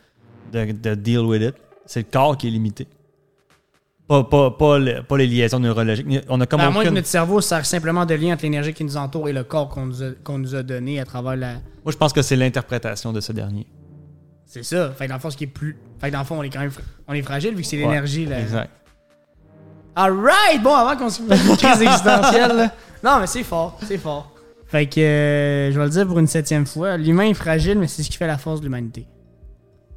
[0.53, 1.55] de, de, de deal with it.
[1.85, 2.87] C'est le corps qui est limité.
[4.09, 6.07] Pas, pas, pas, le- pas les liaisons neurologiques.
[6.29, 8.73] On a comme Ben, à moins que notre cerveau sert simplement de lien entre l'énergie
[8.73, 11.55] qui nous entoure et le corps qu'on nous, nous a donné à travers la.
[11.85, 13.67] Moi, je pense que c'est l'interprétation de ce dernier.
[14.47, 14.91] C'est ça.
[14.97, 15.77] Fait que dans le fond, ce qui est plus.
[16.01, 16.71] Fait que dans le fond, on est quand même.
[17.09, 18.27] On est fragile vu que c'est Ouais, l'énergie.
[18.27, 18.41] là.
[18.41, 18.71] Exact.
[19.95, 20.63] Alright!
[20.63, 22.71] Bon, avant qu'on se fasse une crise existentielle, là.
[23.03, 23.79] Non, mais c'est fort.
[23.87, 24.31] C'est fort.
[24.67, 26.97] Fait que euh, je vais le dire pour une septième fois.
[26.97, 29.07] L'humain est fragile, mais c'est ce qui fait la force de l'humanité.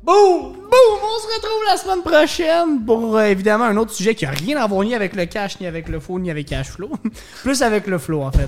[0.03, 0.53] Boum!
[0.53, 0.53] Boum!
[0.71, 4.57] On se retrouve la semaine prochaine pour euh, évidemment un autre sujet qui a rien
[4.57, 6.91] à voir ni avec le cash, ni avec le faux, ni avec cash flow.
[7.43, 8.47] Plus avec le flow, en fait.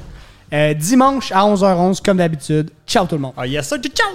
[0.53, 2.71] Euh, dimanche à 11h11, comme d'habitude.
[2.87, 3.33] Ciao tout le monde.
[3.35, 3.77] Ah, yes, sir.
[3.93, 4.07] Ciao!